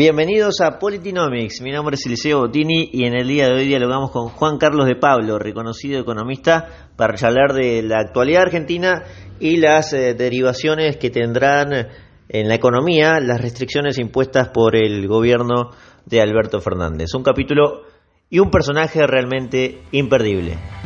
Bienvenidos 0.00 0.62
a 0.62 0.78
Politinomics, 0.78 1.60
mi 1.60 1.72
nombre 1.72 1.94
es 1.94 2.06
Eliseo 2.06 2.38
Bottini 2.38 2.88
y 2.90 3.04
en 3.04 3.12
el 3.12 3.28
día 3.28 3.48
de 3.48 3.52
hoy 3.52 3.66
dialogamos 3.66 4.10
con 4.10 4.28
Juan 4.28 4.56
Carlos 4.56 4.86
de 4.86 4.96
Pablo, 4.96 5.38
reconocido 5.38 6.00
economista, 6.00 6.88
para 6.96 7.14
hablar 7.20 7.52
de 7.52 7.82
la 7.82 7.98
actualidad 7.98 8.44
argentina 8.44 9.02
y 9.38 9.58
las 9.58 9.92
eh, 9.92 10.14
derivaciones 10.14 10.96
que 10.96 11.10
tendrán 11.10 11.88
en 12.30 12.48
la 12.48 12.54
economía 12.54 13.20
las 13.20 13.42
restricciones 13.42 13.98
impuestas 13.98 14.48
por 14.48 14.74
el 14.74 15.06
gobierno 15.06 15.72
de 16.06 16.22
Alberto 16.22 16.62
Fernández. 16.62 17.12
Un 17.14 17.22
capítulo 17.22 17.82
y 18.30 18.38
un 18.38 18.50
personaje 18.50 19.06
realmente 19.06 19.82
imperdible. 19.92 20.79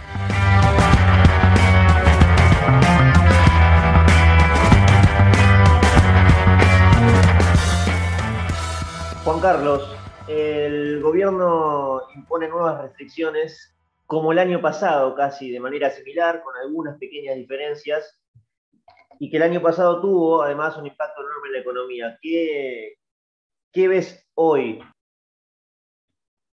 Carlos, 9.45 9.95
el 10.27 11.03
gobierno 11.03 12.01
impone 12.15 12.49
nuevas 12.49 12.81
restricciones 12.81 13.77
como 14.07 14.33
el 14.33 14.39
año 14.39 14.63
pasado, 14.63 15.15
casi 15.15 15.51
de 15.51 15.61
manera 15.61 15.91
similar, 15.91 16.43
con 16.43 16.57
algunas 16.57 16.97
pequeñas 16.97 17.37
diferencias, 17.37 18.25
y 19.19 19.29
que 19.29 19.37
el 19.37 19.43
año 19.43 19.61
pasado 19.61 20.01
tuvo 20.01 20.43
además 20.43 20.79
un 20.79 20.87
impacto 20.87 21.21
enorme 21.21 21.49
en 21.49 21.53
la 21.53 21.59
economía. 21.59 22.19
¿Qué, 22.23 22.97
ves 23.87 24.27
hoy? 24.33 24.83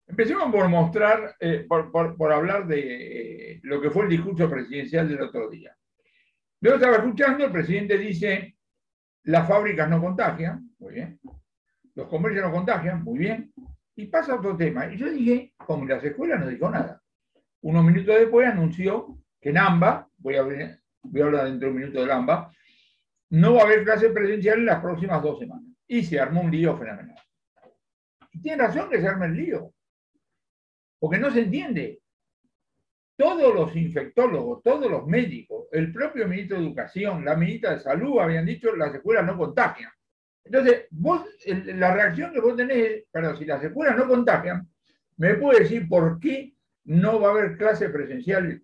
Empecemos 0.09 0.51
por 0.51 0.69
mostrar, 0.69 1.37
eh, 1.39 1.69
por, 1.69 2.33
hablar 2.33 2.67
de 2.67 3.53
eh, 3.53 3.61
lo 3.63 3.81
que 3.81 3.91
fue 3.91 4.03
el 4.03 4.11
discurso 4.11 4.51
presidencial 4.51 5.09
del 5.09 5.23
otro 5.23 5.49
día. 5.49 5.77
Yo 6.61 6.75
estaba 6.75 6.97
escuchando, 6.97 7.45
el 7.45 7.53
presidente 7.53 7.97
dice, 7.97 8.59
las 9.23 9.47
fábricas 9.47 9.89
no 9.89 10.01
contagian, 10.01 10.75
muy 10.81 10.95
bien, 10.95 11.21
los 12.01 12.09
comercios 12.09 12.45
no 12.47 12.53
contagian, 12.53 13.05
muy 13.05 13.19
bien, 13.19 13.53
y 13.95 14.07
pasa 14.07 14.35
otro 14.35 14.57
tema. 14.57 14.91
Y 14.91 14.97
yo 14.97 15.11
dije, 15.11 15.53
como 15.59 15.83
en 15.83 15.91
las 15.91 16.03
escuelas 16.03 16.41
no 16.41 16.49
dijo 16.49 16.71
nada. 16.71 17.03
Unos 17.61 17.85
minutos 17.85 18.15
después 18.19 18.49
anunció 18.49 19.19
que 19.39 19.51
en 19.51 19.59
AMBA, 19.59 20.09
voy 20.17 20.37
a, 20.37 20.41
hablar 20.41 21.45
dentro 21.45 21.69
de 21.69 21.75
un 21.75 21.77
minuto 21.77 22.05
de 22.05 22.11
AMBA, 22.11 22.53
no 23.31 23.55
va 23.55 23.61
a 23.61 23.65
haber 23.65 23.85
clase 23.85 24.09
presencial 24.09 24.61
en 24.61 24.67
las 24.67 24.81
próximas 24.81 25.23
dos 25.23 25.39
semanas. 25.39 25.67
Y 25.87 26.03
se 26.03 26.19
armó 26.19 26.41
un 26.41 26.51
lío 26.51 26.75
fenomenal. 26.79 27.17
Y 28.33 28.41
tiene 28.41 28.63
razón 28.63 28.89
que 28.89 28.99
se 28.99 29.07
arme 29.07 29.27
el 29.27 29.37
lío, 29.37 29.75
porque 30.99 31.19
no 31.19 31.31
se 31.31 31.43
entiende. 31.43 32.01
Todos 33.15 33.55
los 33.55 33.77
infectólogos, 33.77 34.63
todos 34.63 34.91
los 34.91 35.07
médicos, 35.07 35.67
el 35.73 35.93
propio 35.93 36.27
ministro 36.27 36.57
de 36.57 36.65
Educación, 36.65 37.27
la 37.27 37.37
ministra 37.37 37.73
de 37.73 37.81
Salud 37.81 38.21
habían 38.21 38.47
dicho 38.47 38.75
las 38.75 38.95
escuelas 38.95 39.27
no 39.27 39.37
contagian. 39.37 39.91
Entonces, 40.45 40.87
vos, 40.91 41.27
la 41.47 41.95
reacción 41.95 42.33
que 42.33 42.41
vos 42.41 42.57
tenés 42.57 43.05
pero 43.13 43.37
si 43.37 43.45
las 43.45 43.63
escuelas 43.63 43.97
no 43.97 44.09
contagian, 44.09 44.69
me 45.17 45.35
puede 45.35 45.61
decir 45.61 45.89
por 45.89 46.19
qué 46.19 46.55
no 46.85 47.21
va 47.21 47.29
a 47.29 47.31
haber 47.33 47.57
clase 47.57 47.89
presencial. 47.89 48.63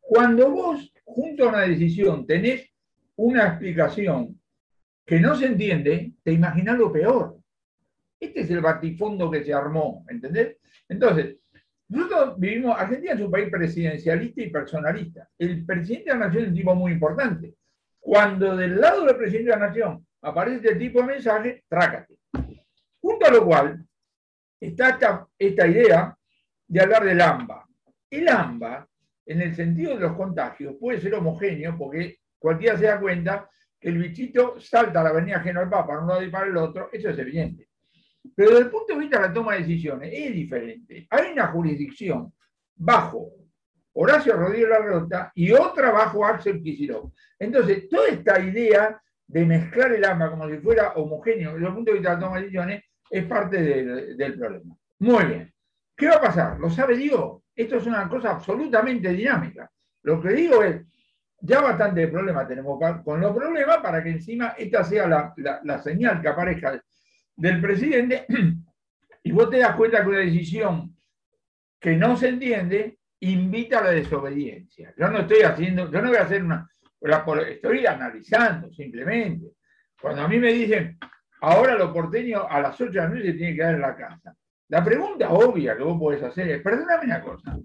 Cuando 0.00 0.50
vos, 0.50 0.92
junto 1.04 1.44
a 1.44 1.48
una 1.48 1.62
decisión, 1.62 2.26
tenés 2.26 2.70
una 3.16 3.46
explicación 3.48 4.40
que 5.04 5.20
no 5.20 5.34
se 5.36 5.46
entiende, 5.46 6.12
te 6.22 6.32
imaginas 6.32 6.78
lo 6.78 6.92
peor. 6.92 7.38
Este 8.20 8.40
es 8.40 8.50
el 8.50 8.60
batifondo 8.60 9.30
que 9.30 9.44
se 9.44 9.54
armó, 9.54 10.04
¿entendés? 10.08 10.56
Entonces, 10.88 11.36
nosotros 11.88 12.38
vivimos, 12.38 12.78
Argentina 12.78 13.14
es 13.14 13.20
un 13.20 13.30
país 13.30 13.48
presidencialista 13.48 14.42
y 14.42 14.50
personalista. 14.50 15.28
El 15.38 15.64
presidente 15.64 16.10
de 16.10 16.18
la 16.18 16.26
nación 16.26 16.42
es 16.44 16.48
un 16.50 16.56
tipo 16.56 16.74
muy 16.74 16.92
importante. 16.92 17.54
Cuando 18.00 18.56
del 18.56 18.80
lado 18.80 19.04
del 19.04 19.16
presidente 19.16 19.50
de 19.50 19.56
la 19.56 19.66
nación 19.66 20.06
aparece 20.26 20.56
este 20.56 20.74
tipo 20.74 21.00
de 21.00 21.06
mensaje, 21.06 21.64
trácate. 21.68 22.18
Junto 23.00 23.26
a 23.26 23.30
lo 23.30 23.44
cual 23.44 23.86
está 24.60 24.98
esta, 25.38 25.66
idea 25.68 26.16
de 26.66 26.80
hablar 26.80 27.04
del 27.04 27.20
AMBA. 27.20 27.64
El 28.10 28.28
AMBA, 28.28 28.88
en 29.24 29.40
el 29.40 29.54
sentido 29.54 29.94
de 29.94 30.00
los 30.00 30.16
contagios, 30.16 30.74
puede 30.80 31.00
ser 31.00 31.14
homogéneo 31.14 31.78
porque 31.78 32.18
cualquiera 32.38 32.76
se 32.76 32.86
da 32.86 33.00
cuenta 33.00 33.48
que 33.78 33.88
el 33.88 33.98
bichito 33.98 34.58
salta 34.58 35.00
a 35.00 35.04
la 35.04 35.10
avenida 35.10 35.40
General 35.40 35.70
Papa 35.70 35.86
para 35.86 36.00
un 36.00 36.08
lado 36.08 36.22
y 36.22 36.30
para 36.30 36.46
el 36.46 36.56
otro, 36.56 36.88
eso 36.92 37.10
es 37.10 37.18
evidente. 37.18 37.68
Pero 38.34 38.50
desde 38.50 38.64
el 38.64 38.70
punto 38.70 38.94
de 38.94 38.98
vista 38.98 39.20
de 39.20 39.28
la 39.28 39.32
toma 39.32 39.52
de 39.52 39.60
decisiones 39.60 40.10
es 40.12 40.34
diferente. 40.34 41.06
Hay 41.10 41.32
una 41.32 41.46
jurisdicción 41.48 42.32
bajo 42.74 43.30
Horacio 43.92 44.34
Rodríguez 44.34 44.70
Larrota 44.70 45.30
y 45.36 45.52
otra 45.52 45.92
bajo 45.92 46.26
Axel 46.26 46.60
Kicillof. 46.60 47.12
Entonces, 47.38 47.88
toda 47.88 48.08
esta 48.08 48.40
idea 48.40 49.00
de 49.28 49.44
mezclar 49.44 49.92
el 49.92 50.04
AMBA 50.04 50.30
como 50.30 50.48
si 50.48 50.58
fuera 50.58 50.92
homogéneo 50.92 51.54
desde 51.54 51.66
el 51.66 51.74
punto 51.74 51.90
de 51.90 51.98
vista 51.98 52.10
de 52.10 52.16
la 52.16 52.20
toma 52.20 52.36
de 52.36 52.42
decisiones 52.42 52.84
es 53.10 53.24
parte 53.24 53.62
del, 53.62 54.16
del 54.16 54.38
problema. 54.38 54.76
Muy 54.98 55.24
bien. 55.24 55.54
¿Qué 55.96 56.08
va 56.08 56.16
a 56.16 56.20
pasar? 56.20 56.58
¿Lo 56.60 56.70
sabe 56.70 56.96
Dios? 56.96 57.42
Esto 57.54 57.76
es 57.76 57.86
una 57.86 58.08
cosa 58.08 58.32
absolutamente 58.32 59.12
dinámica. 59.12 59.70
Lo 60.02 60.20
que 60.20 60.30
digo 60.30 60.62
es, 60.62 60.82
ya 61.40 61.60
bastante 61.60 62.08
problema 62.08 62.46
tenemos 62.46 62.78
con 63.04 63.20
los 63.20 63.34
problemas 63.34 63.78
para 63.78 64.02
que 64.02 64.10
encima 64.10 64.54
esta 64.58 64.84
sea 64.84 65.06
la, 65.06 65.34
la, 65.36 65.60
la 65.64 65.78
señal 65.78 66.20
que 66.20 66.28
aparezca 66.28 66.82
del 67.36 67.60
presidente 67.60 68.26
y 69.22 69.32
vos 69.32 69.50
te 69.50 69.58
das 69.58 69.76
cuenta 69.76 70.02
que 70.02 70.08
una 70.08 70.18
decisión 70.18 70.96
que 71.78 71.96
no 71.96 72.16
se 72.16 72.28
entiende 72.28 72.98
invita 73.20 73.80
a 73.80 73.84
la 73.84 73.90
desobediencia. 73.90 74.94
Yo 74.96 75.08
no 75.08 75.20
estoy 75.20 75.42
haciendo, 75.42 75.90
yo 75.90 76.02
no 76.02 76.08
voy 76.08 76.18
a 76.18 76.22
hacer 76.22 76.42
una, 76.42 76.68
estoy 77.48 77.86
analizando 77.86 78.72
simplemente. 78.72 79.52
Cuando 80.00 80.22
a 80.22 80.28
mí 80.28 80.38
me 80.38 80.52
dicen, 80.52 80.98
ahora 81.40 81.76
los 81.76 81.92
porteños 81.92 82.44
a 82.48 82.60
las 82.60 82.80
8 82.80 82.90
de 82.90 82.98
la 82.98 83.08
noche 83.08 83.32
tienen 83.32 83.54
que 83.54 83.56
quedar 83.56 83.74
en 83.74 83.80
la 83.80 83.96
casa. 83.96 84.34
La 84.68 84.84
pregunta 84.84 85.30
obvia 85.30 85.76
que 85.76 85.82
vos 85.82 85.98
podés 85.98 86.22
hacer 86.22 86.48
es, 86.50 86.62
perdóname 86.62 87.04
una 87.04 87.20
cosa, 87.22 87.58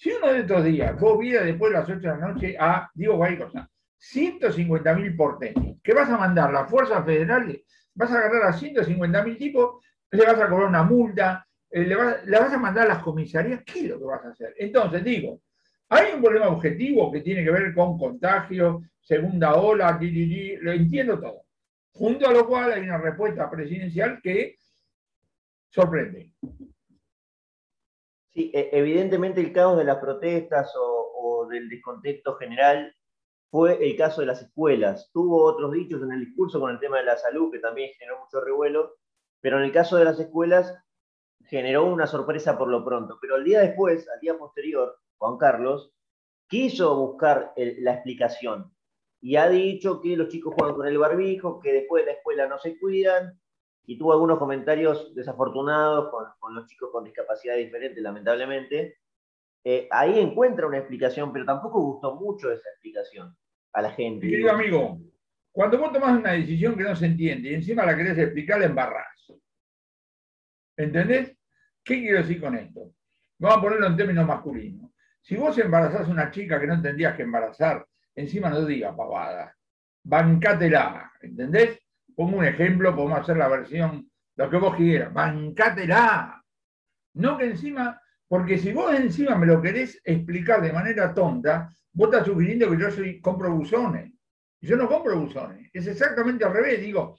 si 0.00 0.10
uno 0.12 0.32
de 0.32 0.40
estos 0.40 0.64
días 0.64 0.98
vos 0.98 1.18
vienes 1.18 1.44
después 1.44 1.70
de 1.70 1.78
las 1.78 1.86
8 1.86 2.00
de 2.00 2.06
la 2.06 2.16
noche 2.16 2.56
a, 2.58 2.90
digo 2.94 3.18
cualquier 3.18 3.46
cosa, 3.46 3.70
150 3.98 4.94
mil 4.94 5.14
porteños, 5.14 5.76
¿qué 5.82 5.92
vas 5.92 6.08
a 6.08 6.16
mandar? 6.16 6.50
¿Las 6.50 6.70
fuerzas 6.70 7.04
federales? 7.04 7.60
¿Vas 7.94 8.10
a 8.10 8.18
agarrar 8.18 8.44
a 8.44 8.52
150 8.54 9.22
mil 9.22 9.36
tipos? 9.36 9.84
¿Le 10.10 10.24
vas 10.24 10.40
a 10.40 10.48
cobrar 10.48 10.68
una 10.68 10.84
multa? 10.84 11.46
¿Le 11.70 11.94
vas, 11.94 12.24
¿Le 12.24 12.38
vas 12.38 12.50
a 12.50 12.58
mandar 12.58 12.86
a 12.86 12.94
las 12.94 13.02
comisarías? 13.02 13.62
¿Qué 13.62 13.80
es 13.80 13.88
lo 13.90 13.98
que 13.98 14.04
vas 14.06 14.24
a 14.24 14.30
hacer? 14.30 14.54
Entonces, 14.56 15.04
digo, 15.04 15.42
hay 15.90 16.12
un 16.14 16.22
problema 16.22 16.48
objetivo 16.48 17.10
que 17.10 17.20
tiene 17.20 17.42
que 17.42 17.50
ver 17.50 17.74
con 17.74 17.98
contagio, 17.98 18.82
segunda 19.00 19.56
ola, 19.56 19.98
lo 20.00 20.72
entiendo 20.72 21.18
todo. 21.18 21.42
Junto 21.92 22.28
a 22.28 22.32
lo 22.32 22.46
cual 22.46 22.72
hay 22.72 22.82
una 22.82 22.98
respuesta 22.98 23.50
presidencial 23.50 24.20
que 24.22 24.56
sorprende. 25.68 26.32
Sí, 28.28 28.52
evidentemente 28.54 29.40
el 29.40 29.52
caos 29.52 29.78
de 29.78 29.84
las 29.84 29.98
protestas 29.98 30.72
o, 30.76 31.48
del 31.50 31.68
descontexto 31.68 32.36
general 32.36 32.94
fue 33.50 33.84
el 33.84 33.96
caso 33.96 34.20
de 34.20 34.28
las 34.28 34.40
escuelas. 34.40 35.10
Tuvo 35.12 35.42
otros 35.42 35.72
dichos 35.72 36.00
en 36.02 36.12
el 36.12 36.24
discurso 36.24 36.60
con 36.60 36.70
el 36.70 36.78
tema 36.78 36.98
de 36.98 37.04
la 37.04 37.16
salud 37.16 37.50
que 37.50 37.58
también 37.58 37.90
generó 37.98 38.20
mucho 38.20 38.40
revuelo, 38.40 38.94
pero 39.40 39.58
en 39.58 39.64
el 39.64 39.72
caso 39.72 39.96
de 39.96 40.04
las 40.04 40.20
escuelas 40.20 40.72
generó 41.46 41.86
una 41.86 42.06
sorpresa 42.06 42.56
por 42.56 42.68
lo 42.68 42.84
pronto. 42.84 43.18
Pero 43.20 43.34
el 43.34 43.42
día 43.42 43.60
después, 43.60 44.08
al 44.08 44.20
día 44.20 44.38
posterior, 44.38 44.96
Juan 45.20 45.36
Carlos 45.36 45.92
quiso 46.48 46.96
buscar 46.96 47.52
el, 47.56 47.84
la 47.84 47.94
explicación 47.94 48.72
y 49.20 49.36
ha 49.36 49.48
dicho 49.48 50.00
que 50.00 50.16
los 50.16 50.28
chicos 50.28 50.54
juegan 50.56 50.74
con 50.74 50.86
el 50.86 50.96
barbijo, 50.96 51.60
que 51.60 51.72
después 51.72 52.04
de 52.04 52.12
la 52.12 52.16
escuela 52.16 52.48
no 52.48 52.58
se 52.58 52.78
cuidan, 52.78 53.38
y 53.84 53.98
tuvo 53.98 54.12
algunos 54.12 54.38
comentarios 54.38 55.14
desafortunados 55.14 56.10
con, 56.10 56.24
con 56.38 56.54
los 56.54 56.66
chicos 56.66 56.90
con 56.90 57.04
discapacidad 57.04 57.56
diferente, 57.56 58.00
lamentablemente. 58.00 58.98
Eh, 59.62 59.88
ahí 59.90 60.18
encuentra 60.18 60.66
una 60.66 60.78
explicación, 60.78 61.32
pero 61.32 61.44
tampoco 61.44 61.82
gustó 61.82 62.14
mucho 62.16 62.50
esa 62.50 62.68
explicación 62.70 63.36
a 63.74 63.82
la 63.82 63.90
gente. 63.90 64.26
Querido 64.26 64.52
amigo, 64.52 64.98
cuando 65.52 65.78
vos 65.78 65.92
tomás 65.92 66.18
una 66.18 66.32
decisión 66.32 66.76
que 66.76 66.84
no 66.84 66.96
se 66.96 67.06
entiende 67.06 67.50
y 67.50 67.54
encima 67.54 67.84
la 67.84 67.94
querés 67.94 68.16
explicar, 68.16 68.58
la 68.60 68.66
embarrás. 68.66 69.32
¿Entendés? 70.78 71.36
¿Qué 71.84 72.00
quiero 72.00 72.18
decir 72.18 72.40
con 72.40 72.56
esto? 72.56 72.94
Vamos 73.38 73.58
a 73.58 73.60
ponerlo 73.60 73.86
en 73.86 73.96
términos 73.96 74.26
masculinos. 74.26 74.90
Si 75.20 75.36
vos 75.36 75.56
embarazás 75.58 76.08
a 76.08 76.10
una 76.10 76.30
chica 76.30 76.58
que 76.58 76.66
no 76.66 76.74
entendías 76.74 77.14
que 77.14 77.22
embarazar, 77.22 77.86
encima 78.14 78.50
no 78.50 78.64
diga 78.64 78.96
pavada. 78.96 79.54
Bancátela, 80.02 81.12
¿entendés? 81.20 81.78
Pongo 82.16 82.38
un 82.38 82.44
ejemplo, 82.44 82.94
podemos 82.94 83.20
hacer 83.20 83.36
la 83.36 83.48
versión, 83.48 84.10
lo 84.36 84.50
que 84.50 84.56
vos 84.56 84.76
quieras. 84.76 85.12
Bancátela. 85.12 86.42
No 87.14 87.36
que 87.36 87.44
encima, 87.44 88.00
porque 88.28 88.58
si 88.58 88.72
vos 88.72 88.94
encima 88.94 89.36
me 89.36 89.46
lo 89.46 89.60
querés 89.60 90.00
explicar 90.04 90.62
de 90.62 90.72
manera 90.72 91.12
tonta, 91.12 91.68
vos 91.92 92.08
estás 92.10 92.26
sugiriendo 92.26 92.70
que 92.70 92.78
yo 92.78 92.90
soy, 92.90 93.20
compro 93.20 93.54
buzones. 93.54 94.12
Yo 94.60 94.76
no 94.76 94.88
compro 94.88 95.18
buzones. 95.18 95.68
Es 95.72 95.86
exactamente 95.86 96.44
al 96.44 96.52
revés. 96.52 96.80
Digo, 96.80 97.16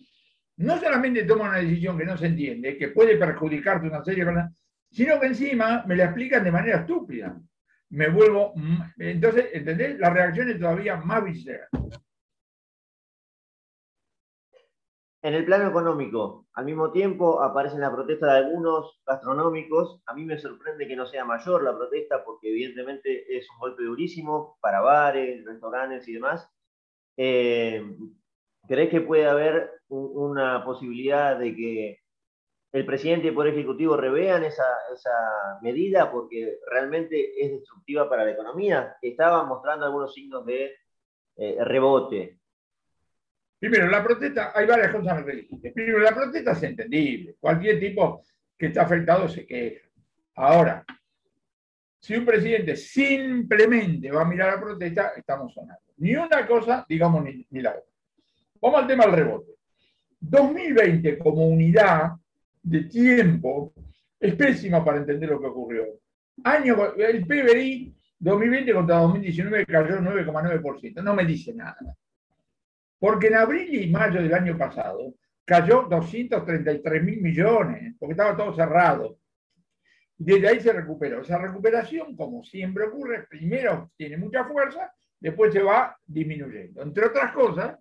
no 0.58 0.78
solamente 0.78 1.24
toma 1.24 1.50
una 1.50 1.58
decisión 1.58 1.98
que 1.98 2.06
no 2.06 2.18
se 2.18 2.28
entiende, 2.28 2.78
que 2.78 2.90
puede 2.90 3.18
perjudicarte 3.18 3.88
una 3.88 4.04
serie 4.04 4.26
de 4.26 4.32
cosas, 4.32 4.52
sino 4.90 5.20
que 5.20 5.28
encima 5.28 5.84
me 5.88 5.96
la 5.96 6.06
explican 6.06 6.44
de 6.44 6.52
manera 6.52 6.80
estúpida. 6.80 7.36
Me 7.92 8.10
vuelvo. 8.10 8.54
Entonces, 8.98 9.50
¿entendés? 9.54 10.00
La 10.00 10.10
reacción 10.10 10.50
es 10.50 10.60
todavía 10.60 10.96
más 10.98 11.24
visceral. 11.24 11.68
En 15.24 15.36
el 15.36 15.46
plano 15.46 15.70
económico, 15.70 16.48
al 16.54 16.66
mismo 16.66 16.92
tiempo 16.92 17.44
aparece 17.44 17.78
la 17.78 17.92
protesta 17.92 18.26
de 18.34 18.40
algunos 18.40 19.00
gastronómicos. 19.06 20.02
A 20.08 20.16
mí 20.16 20.26
me 20.26 20.40
sorprende 20.40 20.88
que 20.88 20.96
no 20.96 21.06
sea 21.06 21.26
mayor 21.26 21.64
la 21.64 21.78
protesta 21.78 22.24
porque 22.24 22.50
evidentemente 22.50 23.38
es 23.38 23.48
un 23.52 23.60
golpe 23.60 23.84
durísimo 23.84 24.58
para 24.62 24.82
bares, 24.82 25.46
restaurantes 25.46 26.08
y 26.08 26.14
demás. 26.14 26.50
Eh, 27.18 27.86
¿Crees 28.68 28.90
que 28.90 29.02
puede 29.02 29.28
haber 29.28 29.70
una 29.90 30.64
posibilidad 30.64 31.38
de 31.38 31.56
que 31.56 32.01
el 32.72 32.86
presidente 32.86 33.26
y 33.26 33.30
el 33.30 33.36
Poder 33.36 33.54
Ejecutivo 33.54 33.98
revean 33.98 34.44
esa, 34.44 34.64
medida 35.62 36.12
porque 36.12 36.60
realmente 36.70 37.44
es 37.44 37.52
destructiva 37.52 38.10
para 38.10 38.24
la 38.24 38.32
economía? 38.32 38.96
Estaba 39.02 39.44
mostrando 39.44 39.86
algunos 39.86 40.14
signos 40.14 40.46
de 40.46 40.76
eh, 41.36 41.58
rebote. 41.64 42.38
Primero, 43.60 43.88
la 43.88 44.04
protesta, 44.04 44.52
hay 44.56 44.66
varias 44.66 44.92
cosas 44.92 45.24
que 45.24 45.72
Primero, 45.72 46.00
la 46.00 46.16
protesta 46.16 46.52
es 46.54 46.64
entendible. 46.64 47.36
Cualquier 47.40 47.80
tipo 47.80 48.24
que 48.58 48.68
está 48.68 48.84
afectado 48.84 49.28
se 49.28 49.46
queja. 49.46 49.88
Ahora, 50.36 50.86
si 52.00 52.16
un 52.16 52.26
presidente 52.26 52.76
simplemente 52.76 54.12
va 54.12 54.22
a 54.22 54.26
mirar 54.26 54.56
la 54.56 54.62
protesta, 54.62 55.14
estamos 55.16 55.54
sonando. 55.54 55.84
Ni 55.98 56.16
una 56.16 56.48
cosa, 56.48 56.86
digamos, 56.90 57.24
ni, 57.24 57.46
ni 57.52 57.62
la 57.62 57.72
otra. 57.72 57.84
Vamos 58.60 58.82
al 58.82 58.88
tema 58.88 59.06
del 59.06 59.16
rebote. 59.16 59.52
2020 60.20 61.18
como 61.18 61.48
unidad 61.48 62.12
de 62.64 62.84
tiempo 62.84 63.74
es 64.20 64.36
pésima 64.36 64.84
para 64.84 65.00
entender 65.00 65.30
lo 65.30 65.40
que 65.40 65.48
ocurrió. 65.48 65.86
Año, 66.44 66.96
el 66.96 67.26
PBI 67.26 67.96
2020 68.20 68.74
contra 68.74 68.98
2019 68.98 69.66
cayó 69.66 70.00
9,9%. 70.00 71.04
No 71.04 71.16
me 71.16 71.26
dice 71.26 71.54
nada. 71.54 71.96
Porque 73.00 73.28
en 73.28 73.36
abril 73.36 73.84
y 73.84 73.90
mayo 73.90 74.22
del 74.22 74.34
año 74.34 74.58
pasado 74.58 75.16
cayó 75.44 75.88
233 75.90 77.04
mil 77.04 77.20
millones, 77.20 77.96
porque 78.00 78.14
estaba 78.14 78.38
todo 78.38 78.54
cerrado. 78.56 79.18
Desde 80.18 80.48
ahí 80.48 80.60
se 80.60 80.72
recuperó. 80.72 81.22
Esa 81.22 81.40
recuperación, 81.40 82.16
como 82.16 82.44
siempre 82.44 82.86
ocurre, 82.86 83.26
primero 83.28 83.92
tiene 83.98 84.18
mucha 84.18 84.46
fuerza, 84.46 84.94
después 85.20 85.52
se 85.52 85.64
va 85.64 85.98
disminuyendo. 86.06 86.84
Entre 86.84 87.08
otras 87.08 87.32
cosas, 87.32 87.76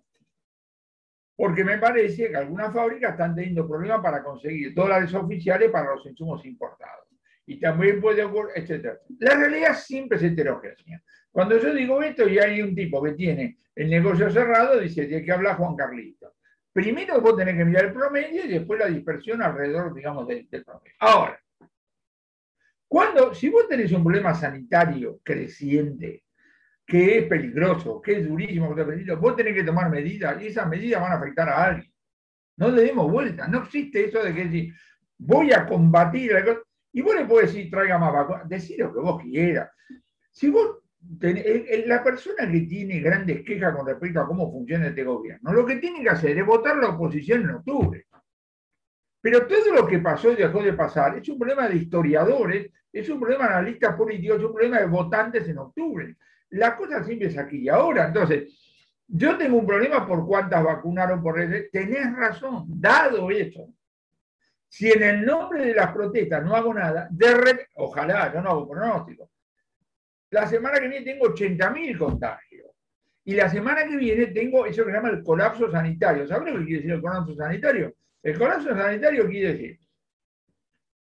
porque 1.41 1.63
me 1.63 1.79
parece 1.79 2.29
que 2.29 2.37
algunas 2.37 2.71
fábricas 2.71 3.13
están 3.13 3.33
teniendo 3.33 3.67
problemas 3.67 3.99
para 3.99 4.23
conseguir 4.23 4.75
dólares 4.75 5.11
oficiales 5.15 5.71
para 5.71 5.95
los 5.95 6.05
insumos 6.05 6.45
importados. 6.45 7.07
Y 7.47 7.59
también 7.59 7.99
puede 7.99 8.23
ocurrir, 8.23 8.51
etc. 8.57 8.99
La 9.17 9.33
realidad 9.33 9.75
siempre 9.75 10.19
es 10.19 10.23
heterogénea. 10.23 11.01
Cuando 11.31 11.57
yo 11.57 11.73
digo 11.73 11.99
esto 12.03 12.29
y 12.29 12.37
hay 12.37 12.61
un 12.61 12.75
tipo 12.75 13.01
que 13.01 13.13
tiene 13.13 13.57
el 13.73 13.89
negocio 13.89 14.29
cerrado, 14.29 14.79
dice, 14.79 15.07
¿de 15.07 15.23
qué 15.23 15.31
habla 15.31 15.55
Juan 15.55 15.75
Carlito? 15.75 16.35
Primero 16.71 17.19
vos 17.19 17.35
tenés 17.35 17.57
que 17.57 17.65
mirar 17.65 17.85
el 17.85 17.93
promedio 17.93 18.45
y 18.45 18.47
después 18.47 18.79
la 18.79 18.85
dispersión 18.85 19.41
alrededor, 19.41 19.95
digamos, 19.95 20.27
del, 20.27 20.47
promedio. 20.47 20.93
Ahora, 20.99 21.41
cuando, 22.87 23.33
si 23.33 23.49
vos 23.49 23.67
tenés 23.67 23.91
un 23.93 24.03
problema 24.03 24.35
sanitario 24.35 25.19
creciente, 25.23 26.23
que 26.91 27.19
es 27.19 27.23
peligroso, 27.27 28.01
que 28.01 28.17
es 28.17 28.27
durísimo, 28.27 28.75
vos 29.17 29.35
tenés 29.37 29.53
que 29.55 29.63
tomar 29.63 29.89
medidas 29.89 30.41
y 30.41 30.47
esas 30.47 30.67
medidas 30.67 31.01
van 31.01 31.13
a 31.13 31.15
afectar 31.15 31.47
a 31.47 31.63
alguien. 31.63 31.89
No 32.57 32.67
le 32.67 32.81
demos 32.81 33.09
vuelta, 33.09 33.47
no 33.47 33.59
existe 33.63 34.09
eso 34.09 34.21
de 34.21 34.35
que 34.35 34.43
decir, 34.43 34.73
voy 35.17 35.53
a 35.53 35.65
combatir, 35.65 36.33
y 36.91 37.01
vos 37.01 37.15
le 37.15 37.23
podés 37.23 37.53
decir, 37.53 37.71
traiga 37.71 37.97
más 37.97 38.11
vacunas, 38.11 38.49
decir 38.49 38.77
lo 38.79 38.93
que 38.93 38.99
vos 38.99 39.21
quieras. 39.21 39.69
Si 40.31 40.49
vos 40.49 40.79
la 40.99 42.03
persona 42.03 42.51
que 42.51 42.59
tiene 42.59 42.99
grandes 42.99 43.41
quejas 43.45 43.73
con 43.73 43.87
respecto 43.87 44.19
a 44.19 44.27
cómo 44.27 44.51
funciona 44.51 44.87
este 44.87 45.05
gobierno, 45.05 45.53
lo 45.53 45.65
que 45.65 45.77
tiene 45.77 46.01
que 46.03 46.09
hacer 46.09 46.37
es 46.37 46.45
votar 46.45 46.75
la 46.75 46.89
oposición 46.89 47.43
en 47.43 47.51
octubre. 47.51 48.05
Pero 49.21 49.47
todo 49.47 49.75
lo 49.75 49.87
que 49.87 49.99
pasó 49.99 50.33
y 50.33 50.35
dejó 50.35 50.61
de 50.61 50.73
pasar 50.73 51.17
es 51.17 51.29
un 51.29 51.39
problema 51.39 51.69
de 51.69 51.77
historiadores, 51.77 52.69
es 52.91 53.07
un 53.07 53.17
problema 53.17 53.47
de 53.47 53.53
analistas 53.53 53.95
políticos, 53.95 54.39
es 54.39 54.43
un 54.43 54.51
problema 54.51 54.79
de 54.79 54.87
votantes 54.87 55.47
en 55.47 55.57
octubre. 55.57 56.17
La 56.51 56.75
cosa 56.75 57.03
siempre 57.03 57.27
es 57.27 57.37
aquí 57.37 57.57
y 57.57 57.69
ahora. 57.69 58.07
Entonces, 58.07 58.53
yo 59.07 59.37
tengo 59.37 59.57
un 59.57 59.65
problema 59.65 60.07
por 60.07 60.25
cuántas 60.25 60.63
vacunaron 60.63 61.21
por 61.21 61.39
ese. 61.39 61.69
Tenés 61.71 62.15
razón, 62.15 62.65
dado 62.67 63.29
eso. 63.29 63.67
Si 64.67 64.89
en 64.89 65.03
el 65.03 65.25
nombre 65.25 65.65
de 65.65 65.75
las 65.75 65.91
protestas 65.91 66.43
no 66.43 66.55
hago 66.55 66.73
nada, 66.73 67.07
de 67.11 67.67
ojalá, 67.75 68.33
yo 68.33 68.41
no 68.41 68.51
hago 68.51 68.69
pronóstico, 68.69 69.29
la 70.29 70.47
semana 70.47 70.79
que 70.79 70.87
viene 70.87 71.05
tengo 71.05 71.25
80.000 71.25 71.97
contagios. 71.97 72.69
Y 73.25 73.33
la 73.33 73.49
semana 73.49 73.85
que 73.85 73.97
viene 73.97 74.27
tengo 74.27 74.65
eso 74.65 74.83
que 74.83 74.91
se 74.91 74.95
llama 74.95 75.09
el 75.09 75.23
colapso 75.23 75.69
sanitario. 75.69 76.25
¿Sabes 76.25 76.53
lo 76.53 76.59
que 76.59 76.65
quiere 76.65 76.81
decir 76.81 76.91
el 76.93 77.01
colapso 77.01 77.35
sanitario? 77.35 77.93
El 78.23 78.37
colapso 78.37 78.75
sanitario 78.75 79.27
quiere 79.27 79.53
decir 79.53 79.79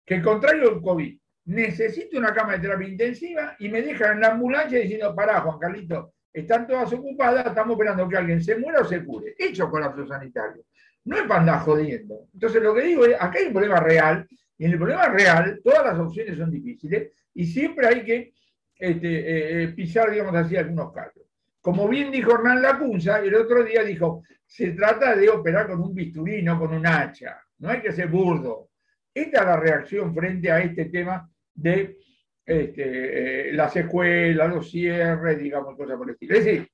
que 0.04 0.16
el 0.16 0.22
contrario 0.22 0.70
del 0.70 0.82
COVID 0.82 1.19
necesito 1.50 2.16
una 2.16 2.32
cama 2.32 2.52
de 2.52 2.60
terapia 2.60 2.88
intensiva 2.88 3.56
y 3.58 3.68
me 3.68 3.82
dejan 3.82 4.14
en 4.14 4.20
la 4.20 4.28
ambulancia 4.28 4.78
diciendo, 4.78 5.14
pará, 5.14 5.40
Juan 5.40 5.58
Carlito, 5.58 6.14
están 6.32 6.66
todas 6.66 6.92
ocupadas, 6.92 7.44
estamos 7.44 7.72
esperando 7.72 8.08
que 8.08 8.16
alguien 8.16 8.40
se 8.40 8.56
muera 8.56 8.82
o 8.82 8.84
se 8.84 9.04
cure. 9.04 9.34
Hecho 9.36 9.68
colapso 9.68 10.06
sanitario. 10.06 10.64
No 11.04 11.16
es 11.16 11.22
para 11.22 11.40
andar 11.40 11.60
jodiendo. 11.60 12.28
Entonces 12.32 12.62
lo 12.62 12.72
que 12.72 12.82
digo 12.82 13.04
es, 13.04 13.16
acá 13.16 13.40
hay 13.40 13.46
un 13.46 13.52
problema 13.52 13.80
real, 13.80 14.28
y 14.56 14.64
en 14.64 14.72
el 14.72 14.78
problema 14.78 15.08
real 15.08 15.60
todas 15.64 15.84
las 15.84 15.98
opciones 15.98 16.38
son 16.38 16.50
difíciles 16.50 17.10
y 17.34 17.46
siempre 17.46 17.88
hay 17.88 18.04
que 18.04 18.32
este, 18.78 19.08
eh, 19.08 19.62
eh, 19.64 19.68
pisar, 19.68 20.10
digamos 20.10 20.34
así, 20.36 20.56
algunos 20.56 20.92
casos. 20.92 21.24
Como 21.60 21.88
bien 21.88 22.12
dijo 22.12 22.32
Hernán 22.32 22.62
Lacunza, 22.62 23.18
el 23.18 23.34
otro 23.34 23.64
día 23.64 23.82
dijo, 23.82 24.22
se 24.46 24.70
trata 24.70 25.16
de 25.16 25.28
operar 25.28 25.66
con 25.66 25.80
un 25.80 25.94
bisturí, 25.94 26.42
no 26.42 26.58
con 26.58 26.72
un 26.72 26.86
hacha. 26.86 27.40
No 27.58 27.70
hay 27.70 27.80
que 27.80 27.92
ser 27.92 28.08
burdo. 28.08 28.70
Esta 29.12 29.40
es 29.40 29.46
la 29.46 29.56
reacción 29.56 30.14
frente 30.14 30.50
a 30.50 30.60
este 30.60 30.84
tema 30.86 31.28
de 31.60 31.98
este, 32.44 33.50
eh, 33.50 33.52
las 33.52 33.76
escuelas, 33.76 34.48
los 34.52 34.70
cierres, 34.70 35.38
digamos, 35.38 35.76
cosas 35.76 35.96
por 35.96 36.08
el 36.08 36.14
estilo. 36.14 36.34
Es 36.36 36.44
decir, 36.44 36.68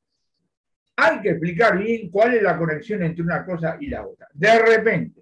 hay 0.97 1.21
que 1.21 1.31
explicar 1.31 1.79
bien 1.79 2.11
cuál 2.11 2.35
es 2.35 2.43
la 2.43 2.57
conexión 2.57 3.03
entre 3.03 3.23
una 3.23 3.45
cosa 3.45 3.77
y 3.79 3.89
la 3.89 4.07
otra. 4.07 4.29
De 4.33 4.59
repente, 4.59 5.21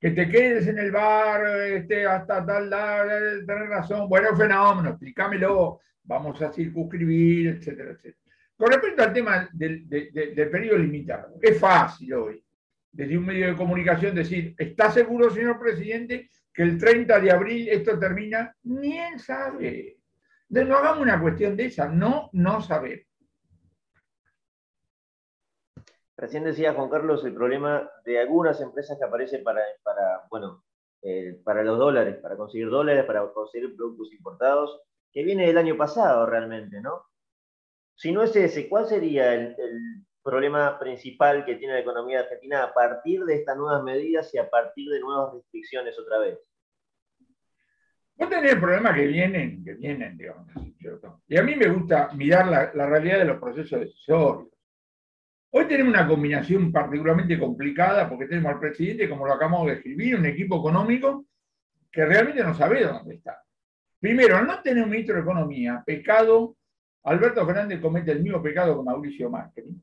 que 0.00 0.10
te 0.10 0.28
quedes 0.28 0.66
en 0.66 0.78
el 0.78 0.90
bar 0.90 1.60
este, 1.60 2.06
hasta 2.06 2.44
tal, 2.44 2.68
tal, 2.70 3.46
tener 3.46 3.68
razón, 3.68 4.08
bueno, 4.08 4.34
fenómeno, 4.34 4.90
explícamelo, 4.90 5.80
vamos 6.04 6.40
a 6.42 6.52
circunscribir, 6.52 7.48
etcétera, 7.48 7.92
etcétera. 7.92 8.16
Con 8.56 8.72
respecto 8.72 9.02
al 9.02 9.12
tema 9.12 9.48
del, 9.52 9.88
del, 9.88 10.50
periodo 10.50 10.78
limitado, 10.78 11.38
es 11.40 11.58
fácil 11.58 12.14
hoy, 12.14 12.44
desde 12.90 13.18
un 13.18 13.26
medio 13.26 13.48
de 13.48 13.56
comunicación, 13.56 14.14
decir, 14.14 14.54
¿está 14.56 14.90
seguro, 14.90 15.30
señor 15.30 15.60
presidente, 15.60 16.28
que 16.52 16.62
el 16.62 16.78
30 16.78 17.20
de 17.20 17.30
abril 17.30 17.68
esto 17.68 17.98
termina? 17.98 18.54
Ni 18.64 18.98
él 18.98 19.18
sabe. 19.18 19.98
no 20.48 20.76
hagamos 20.76 21.02
una 21.02 21.20
cuestión 21.20 21.56
de 21.56 21.66
esa, 21.66 21.88
no, 21.88 22.28
no 22.32 22.60
saber. 22.60 23.06
Recién 26.16 26.44
decía 26.44 26.74
Juan 26.74 26.90
Carlos 26.90 27.24
el 27.24 27.34
problema 27.34 27.90
de 28.04 28.20
algunas 28.20 28.60
empresas 28.60 28.96
que 28.96 29.04
aparecen 29.04 29.42
para, 29.42 29.62
para 29.82 30.22
bueno, 30.30 30.64
eh, 31.02 31.40
para 31.42 31.64
los 31.64 31.78
dólares, 31.78 32.16
para 32.22 32.36
conseguir 32.36 32.70
dólares, 32.70 33.04
para 33.04 33.26
conseguir 33.32 33.74
productos 33.74 34.12
importados, 34.12 34.82
que 35.10 35.24
viene 35.24 35.46
del 35.46 35.58
año 35.58 35.76
pasado 35.76 36.26
realmente, 36.26 36.80
¿no? 36.80 37.06
Si 37.96 38.12
no 38.12 38.22
es 38.22 38.36
ese, 38.36 38.68
¿cuál 38.68 38.86
sería 38.86 39.34
el, 39.34 39.56
problema 40.22 40.78
principal 40.78 41.44
que 41.44 41.56
tiene 41.56 41.74
la 41.74 41.80
economía 41.80 42.20
argentina 42.20 42.64
a 42.64 42.72
partir 42.72 43.24
de 43.24 43.36
estas 43.36 43.56
nuevas 43.56 43.82
medidas 43.82 44.32
y 44.34 44.38
a 44.38 44.48
partir 44.48 44.88
de 44.90 45.00
nuevas 45.00 45.34
restricciones 45.34 45.98
otra 45.98 46.18
vez? 46.18 46.38
Vos 48.16 48.28
tenés 48.28 48.54
problemas 48.56 48.94
que 48.94 49.06
vienen, 49.06 49.64
que 49.64 49.74
vienen, 49.74 50.16
digamos. 50.16 50.46
Y 51.28 51.36
a 51.36 51.42
mí 51.42 51.56
me 51.56 51.68
gusta 51.68 52.10
mirar 52.14 52.72
la, 52.74 52.86
realidad 52.86 53.18
de 53.18 53.24
los 53.24 53.38
procesos 53.38 53.80
decisorios. 53.80 54.48
Hoy 55.50 55.66
tenemos 55.66 55.92
una 55.92 56.08
combinación 56.08 56.72
particularmente 56.72 57.38
complicada 57.38 58.08
porque 58.08 58.26
tenemos 58.26 58.52
al 58.52 58.60
presidente, 58.60 59.08
como 59.08 59.26
lo 59.26 59.34
acabamos 59.34 59.66
de 59.66 59.74
escribir, 59.74 60.16
un 60.16 60.26
equipo 60.26 60.58
económico 60.58 61.26
que 61.90 62.06
realmente 62.06 62.42
no 62.42 62.54
sabe 62.54 62.84
dónde 62.84 63.16
está. 63.16 63.42
Primero, 64.00 64.42
no 64.42 64.62
tener 64.62 64.82
un 64.82 64.90
ministro 64.90 65.14
de 65.14 65.22
Economía, 65.22 65.82
pecado, 65.84 66.56
Alberto 67.04 67.44
Fernández 67.44 67.80
comete 67.80 68.12
el 68.12 68.22
mismo 68.22 68.42
pecado 68.42 68.76
que 68.76 68.84
Mauricio 68.84 69.28
Macri. 69.28 69.74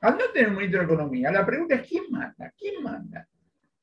Al 0.00 0.16
no 0.16 0.24
tener 0.32 0.50
un 0.50 0.56
ministro 0.56 0.80
de 0.80 0.84
Economía, 0.86 1.32
la 1.32 1.44
pregunta 1.44 1.74
es 1.74 1.88
¿quién 1.88 2.04
manda? 2.10 2.52
¿Quién 2.56 2.82
manda? 2.82 3.26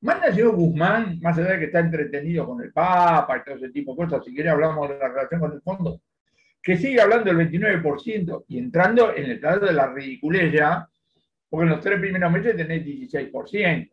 Manda 0.02 0.28
el 0.28 0.36
señor 0.36 0.56
Guzmán, 0.56 1.20
más 1.22 1.38
allá 1.38 1.52
de 1.52 1.60
que 1.60 1.66
está 1.66 1.80
entretenido 1.80 2.46
con 2.46 2.62
el 2.62 2.72
Papa 2.72 3.38
y 3.38 3.44
todo 3.44 3.56
ese 3.56 3.70
tipo 3.70 3.92
de 3.92 3.98
cosas, 3.98 4.26
si 4.26 4.34
quiere 4.34 4.50
hablamos 4.50 4.90
de 4.90 4.98
la 4.98 5.08
relación 5.08 5.40
con 5.40 5.54
el 5.54 5.62
fondo, 5.62 6.02
que 6.62 6.78
sigue 6.78 7.02
hablando 7.02 7.26
del 7.26 7.50
29% 7.50 8.46
y 8.48 8.58
entrando 8.58 9.14
en 9.16 9.26
el 9.26 9.32
estado 9.32 9.66
de 9.66 9.74
la 9.74 9.88
ridiculez 9.94 10.54
ya, 10.54 10.88
porque 11.50 11.66
en 11.66 11.70
los 11.70 11.82
tres 11.82 12.00
primeros 12.00 12.32
meses 12.32 12.56
tenés 12.56 12.86
16%. 12.86 13.92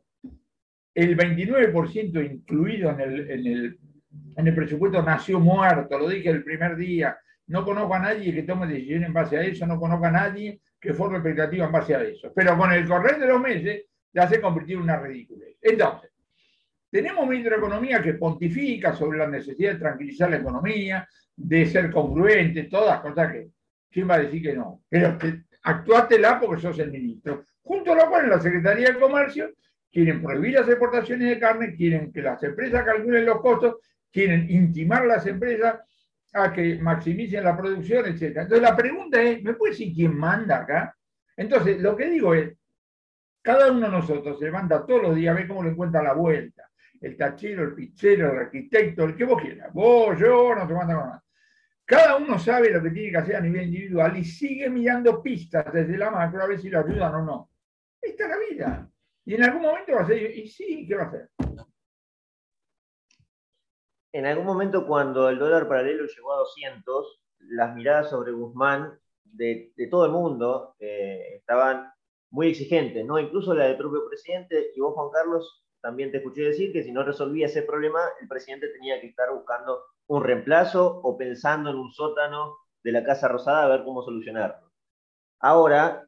El 0.94 1.16
29% 1.16 2.32
incluido 2.32 2.90
en 2.90 3.00
el, 3.00 3.30
en, 3.30 3.46
el, 3.46 3.78
en 4.36 4.46
el 4.46 4.54
presupuesto 4.54 5.02
nació 5.02 5.40
muerto, 5.40 5.98
lo 5.98 6.08
dije 6.08 6.30
el 6.30 6.42
primer 6.44 6.76
día. 6.76 7.16
No 7.50 7.64
conozco 7.64 7.94
a 7.94 7.98
nadie 7.98 8.32
que 8.32 8.44
tome 8.44 8.68
decisiones 8.68 9.08
en 9.08 9.12
base 9.12 9.36
a 9.36 9.42
eso, 9.42 9.66
no 9.66 9.76
conozco 9.76 10.06
a 10.06 10.10
nadie 10.12 10.60
que 10.80 10.94
forme 10.94 11.16
expectativa 11.16 11.66
en 11.66 11.72
base 11.72 11.96
a 11.96 12.02
eso. 12.04 12.32
Pero 12.32 12.56
con 12.56 12.72
el 12.72 12.86
correr 12.86 13.18
de 13.18 13.26
los 13.26 13.40
meses, 13.40 13.86
ya 14.12 14.28
se 14.28 14.40
convirtió 14.40 14.76
en 14.76 14.84
una 14.84 15.00
ridiculez. 15.00 15.56
Entonces, 15.60 16.12
tenemos 16.88 17.24
un 17.24 17.30
ministro 17.30 17.56
de 17.56 17.58
Economía 17.58 18.00
que 18.00 18.14
pontifica 18.14 18.94
sobre 18.94 19.18
la 19.18 19.26
necesidad 19.26 19.72
de 19.72 19.80
tranquilizar 19.80 20.30
la 20.30 20.36
economía, 20.36 21.08
de 21.34 21.66
ser 21.66 21.90
congruente, 21.90 22.64
todas 22.64 23.00
cosas 23.00 23.32
que, 23.32 23.48
¿quién 23.90 24.08
va 24.08 24.14
a 24.14 24.20
decir 24.20 24.42
que 24.42 24.54
no? 24.54 24.82
Pero 24.88 25.18
que 25.18 25.42
actuátela 25.64 26.38
porque 26.38 26.62
sos 26.62 26.78
el 26.78 26.92
ministro. 26.92 27.46
Junto 27.62 27.94
a 27.94 27.96
lo 27.96 28.08
cual 28.08 28.26
en 28.26 28.30
la 28.30 28.40
Secretaría 28.40 28.92
de 28.92 29.00
Comercio 29.00 29.50
quieren 29.90 30.22
prohibir 30.22 30.54
las 30.54 30.68
exportaciones 30.68 31.28
de 31.28 31.40
carne, 31.40 31.74
quieren 31.74 32.12
que 32.12 32.22
las 32.22 32.40
empresas 32.44 32.84
calculen 32.84 33.26
los 33.26 33.40
costos, 33.40 33.78
quieren 34.12 34.48
intimar 34.48 35.02
a 35.02 35.06
las 35.06 35.26
empresas 35.26 35.80
a 36.32 36.52
que 36.52 36.78
maximicen 36.78 37.44
la 37.44 37.56
producción, 37.56 38.06
etc. 38.06 38.22
Entonces 38.22 38.62
la 38.62 38.76
pregunta 38.76 39.20
es, 39.20 39.42
¿me 39.42 39.54
puede 39.54 39.72
decir 39.72 39.92
quién 39.94 40.16
manda 40.16 40.58
acá? 40.58 40.96
Entonces, 41.36 41.80
lo 41.80 41.96
que 41.96 42.10
digo 42.10 42.34
es, 42.34 42.54
cada 43.42 43.72
uno 43.72 43.86
de 43.86 43.92
nosotros 43.92 44.38
se 44.38 44.44
levanta 44.44 44.84
todos 44.84 45.02
los 45.02 45.16
días, 45.16 45.34
ve 45.34 45.48
cómo 45.48 45.62
le 45.62 45.70
encuentra 45.70 46.02
la 46.02 46.12
vuelta. 46.12 46.68
El 47.00 47.16
tachero, 47.16 47.64
el 47.64 47.74
pizzero, 47.74 48.32
el 48.32 48.38
arquitecto, 48.40 49.04
el 49.04 49.16
que 49.16 49.24
vos 49.24 49.40
quieras. 49.40 49.72
Vos, 49.72 50.18
yo, 50.18 50.54
no 50.54 50.66
te 50.66 50.74
manda 50.74 50.94
nada. 50.94 51.24
Cada 51.86 52.16
uno 52.16 52.38
sabe 52.38 52.70
lo 52.70 52.82
que 52.82 52.90
tiene 52.90 53.10
que 53.10 53.16
hacer 53.16 53.36
a 53.36 53.40
nivel 53.40 53.64
individual 53.64 54.16
y 54.16 54.24
sigue 54.24 54.68
mirando 54.68 55.22
pistas 55.22 55.72
desde 55.72 55.96
la 55.96 56.10
macro 56.10 56.42
a 56.42 56.46
ver 56.46 56.60
si 56.60 56.68
lo 56.68 56.80
ayudan 56.80 57.14
o 57.14 57.24
no. 57.24 57.50
Esta 58.00 58.24
es 58.24 58.30
la 58.30 58.36
vida. 58.36 58.90
Y 59.24 59.34
en 59.34 59.42
algún 59.44 59.62
momento 59.62 59.94
va 59.94 60.02
a 60.02 60.06
ser, 60.06 60.36
y 60.36 60.46
sí, 60.46 60.86
¿qué 60.86 60.94
va 60.94 61.04
a 61.04 61.06
hacer? 61.06 61.30
En 64.12 64.26
algún 64.26 64.46
momento 64.46 64.86
cuando 64.86 65.28
el 65.28 65.38
dólar 65.38 65.68
paralelo 65.68 66.04
llegó 66.06 66.32
a 66.32 66.38
200, 66.38 67.20
las 67.50 67.74
miradas 67.74 68.10
sobre 68.10 68.32
Guzmán 68.32 68.98
de, 69.24 69.72
todo 69.90 70.06
el 70.06 70.12
mundo 70.12 70.74
eh, 70.80 71.36
estaban 71.36 71.92
muy 72.30 72.48
exigentes, 72.48 73.04
¿no? 73.04 73.18
Incluso 73.18 73.54
la 73.54 73.64
del 73.64 73.76
propio 73.76 74.06
presidente, 74.08 74.72
y 74.74 74.80
vos, 74.80 74.94
Juan 74.94 75.10
Carlos, 75.10 75.64
también 75.80 76.10
te 76.10 76.18
escuché 76.18 76.42
decir 76.42 76.72
que 76.72 76.82
si 76.82 76.92
no 76.92 77.02
resolvía 77.02 77.46
ese 77.46 77.62
problema, 77.62 78.00
el 78.20 78.28
presidente 78.28 78.68
tenía 78.68 79.00
que 79.00 79.08
estar 79.08 79.32
buscando 79.32 79.82
un 80.08 80.22
reemplazo 80.22 81.00
o 81.02 81.16
pensando 81.16 81.70
en 81.70 81.76
un 81.76 81.90
sótano 81.92 82.56
de 82.82 82.92
la 82.92 83.04
Casa 83.04 83.28
Rosada 83.28 83.64
a 83.64 83.68
ver 83.68 83.84
cómo 83.84 84.02
solucionarlo. 84.02 84.70
Ahora, 85.40 86.06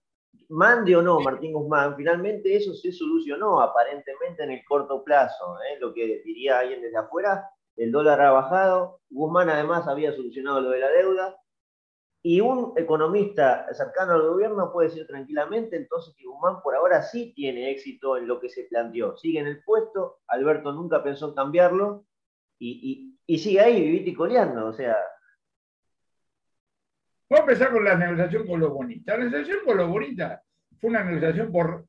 mande 0.48 0.94
o 0.96 1.02
no 1.02 1.20
Martín 1.20 1.52
Guzmán, 1.52 1.96
finalmente 1.96 2.54
eso 2.54 2.74
se 2.74 2.92
solucionó 2.92 3.60
aparentemente 3.60 4.42
en 4.42 4.50
el 4.50 4.64
corto 4.64 5.02
plazo. 5.02 5.56
¿eh? 5.62 5.78
Lo 5.80 5.94
que 5.94 6.22
diría 6.24 6.58
alguien 6.58 6.82
desde 6.82 6.98
afuera, 6.98 7.48
el 7.76 7.92
dólar 7.92 8.20
ha 8.20 8.30
bajado, 8.32 9.00
Guzmán 9.10 9.48
además 9.48 9.88
había 9.88 10.12
solucionado 10.12 10.60
lo 10.60 10.70
de 10.70 10.80
la 10.80 10.90
deuda, 10.90 11.36
y 12.24 12.40
un 12.40 12.72
economista 12.76 13.66
cercano 13.72 14.12
al 14.12 14.22
gobierno 14.22 14.72
puede 14.72 14.88
decir 14.88 15.06
tranquilamente 15.08 15.76
entonces 15.76 16.14
que 16.16 16.24
Guzmán 16.24 16.62
por 16.62 16.76
ahora 16.76 17.02
sí 17.02 17.32
tiene 17.34 17.70
éxito 17.70 18.16
en 18.16 18.28
lo 18.28 18.38
que 18.38 18.48
se 18.48 18.64
planteó. 18.64 19.16
Sigue 19.16 19.40
en 19.40 19.48
el 19.48 19.62
puesto, 19.64 20.20
Alberto 20.28 20.72
nunca 20.72 21.02
pensó 21.02 21.28
en 21.28 21.34
cambiarlo 21.34 22.06
y, 22.60 23.18
sigue 23.26 23.60
ahí 23.60 23.82
viviticoleando. 23.82 24.66
O 24.66 24.72
sea. 24.72 24.96
Voy 27.28 27.38
a 27.38 27.42
empezar 27.42 27.72
con 27.72 27.84
la 27.84 27.96
negociación 27.96 28.46
con 28.46 28.60
los 28.60 28.72
bonitas. 28.72 29.18
La 29.18 29.24
negociación 29.24 29.64
con 29.64 29.76
los 29.78 29.88
bonitas 29.88 30.40
fue 30.80 30.90
una 30.90 31.02
negociación 31.02 31.50
por, 31.50 31.86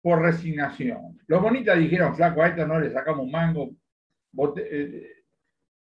por 0.00 0.20
resignación. 0.20 1.20
Los 1.28 1.40
bonitas 1.40 1.78
dijeron, 1.78 2.16
flaco, 2.16 2.42
a 2.42 2.48
esto 2.48 2.66
no 2.66 2.80
le 2.80 2.90
sacamos 2.90 3.28
mango, 3.28 3.70
eh, 4.56 5.24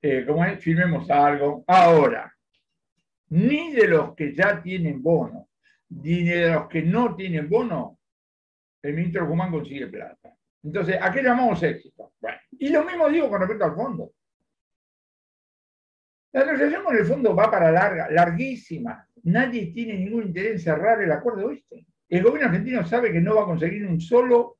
eh, 0.03 0.25
¿cómo 0.26 0.45
es? 0.45 0.62
Firmemos 0.62 1.11
algo. 1.11 1.64
Ahora, 1.67 2.35
ni 3.31 3.73
de 3.73 3.88
los 3.88 4.14
que 4.14 4.35
ya 4.35 4.62
tienen 4.62 5.03
bono, 5.03 5.49
ni 5.88 6.25
de 6.25 6.50
los 6.50 6.69
que 6.69 6.83
no 6.83 7.14
tienen 7.14 7.49
bono, 7.49 7.99
el 8.83 8.95
ministro 8.95 9.26
Guzmán 9.26 9.50
consigue 9.50 9.87
plata. 9.87 10.35
Entonces, 10.62 10.99
¿a 11.00 11.11
qué 11.12 11.23
llamamos 11.23 11.62
éxito? 11.62 12.12
Y 12.53 12.69
lo 12.69 12.85
mismo 12.85 13.09
digo 13.09 13.29
con 13.29 13.41
respecto 13.41 13.64
al 13.64 13.75
fondo. 13.75 14.12
La 16.33 16.45
negociación 16.45 16.85
con 16.85 16.97
el 16.97 17.05
fondo 17.05 17.35
va 17.35 17.50
para 17.50 17.71
larga, 17.71 18.11
larguísima. 18.11 19.07
Nadie 19.23 19.73
tiene 19.73 19.97
ningún 19.97 20.25
interés 20.25 20.53
en 20.53 20.59
cerrar 20.59 21.00
el 21.00 21.12
acuerdo 21.12 21.50
este. 21.50 21.87
El 22.09 22.23
gobierno 22.23 22.49
argentino 22.49 22.85
sabe 22.85 23.12
que 23.12 23.21
no 23.21 23.37
va 23.37 23.43
a 23.43 23.47
conseguir 23.47 23.87
un 23.87 24.00
solo 24.00 24.59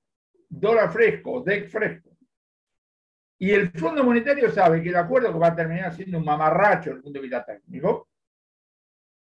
dólar 0.49 0.93
fresco, 0.93 1.43
DEC 1.43 1.69
fresco. 1.69 2.14
Y 3.39 3.51
el 3.51 3.71
Fondo 3.73 4.05
Monetario 4.05 4.51
sabe 4.51 4.83
que 4.83 4.91
el 4.91 4.97
acuerdo 4.97 5.39
va 5.39 5.49
a 5.49 5.57
terminar 5.57 5.93
siendo 5.95 6.19
un 6.19 6.25
mamarracho 6.25 6.91
desde 6.91 6.97
el 6.97 7.03
punto 7.03 7.19
de 7.19 7.23
vista 7.23 7.45
técnico, 7.45 8.09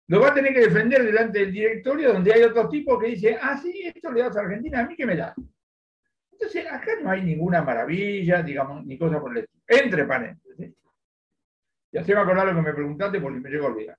lo 0.06 0.21
va 0.21 0.28
a 0.28 0.35
tener 0.35 0.52
que 0.52 0.61
defender 0.61 1.02
delante 1.02 1.40
del 1.40 1.52
directorio 1.52 2.12
donde 2.12 2.33
hay 2.33 2.42
otro 2.42 2.68
tipo 2.68 2.99
que 2.99 3.09
dice, 3.09 3.38
ah, 3.40 3.56
sí, 3.56 3.83
esto 3.85 4.12
le 4.12 4.23
das 4.23 4.37
a 4.37 4.40
Argentina, 4.40 4.80
a 4.80 4.87
mí 4.87 4.94
que 4.94 5.06
me 5.06 5.16
da. 5.16 5.35
Entonces, 6.33 6.66
acá 6.71 6.92
no 7.02 7.11
hay 7.11 7.23
ninguna 7.23 7.62
maravilla, 7.62 8.42
digamos, 8.42 8.85
ni 8.85 8.99
cosa 8.99 9.21
por 9.21 9.33
el 9.33 9.44
estilo. 9.44 9.62
Entre 9.66 10.04
paréntesis. 10.04 10.75
Ya 11.90 12.04
se 12.04 12.14
me 12.14 12.21
acordar 12.21 12.49
lo 12.49 12.54
que 12.54 12.68
me 12.68 12.75
preguntaste 12.75 13.21
porque 13.21 13.40
me 13.40 13.49
llegó 13.49 13.66
a 13.66 13.71
olvidar. 13.71 13.99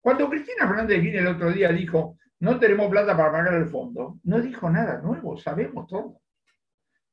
Cuando 0.00 0.28
Cristina 0.28 0.66
Fernández 0.66 0.96
de 0.96 1.02
Kirchner 1.02 1.22
el 1.22 1.34
otro 1.34 1.52
día 1.52 1.70
dijo, 1.70 2.18
no 2.40 2.58
tenemos 2.58 2.90
plata 2.90 3.16
para 3.16 3.30
pagar 3.30 3.54
el 3.54 3.66
fondo, 3.66 4.18
no 4.24 4.40
dijo 4.40 4.68
nada 4.68 5.00
nuevo, 5.00 5.36
sabemos 5.36 5.86
todo. 5.86 6.20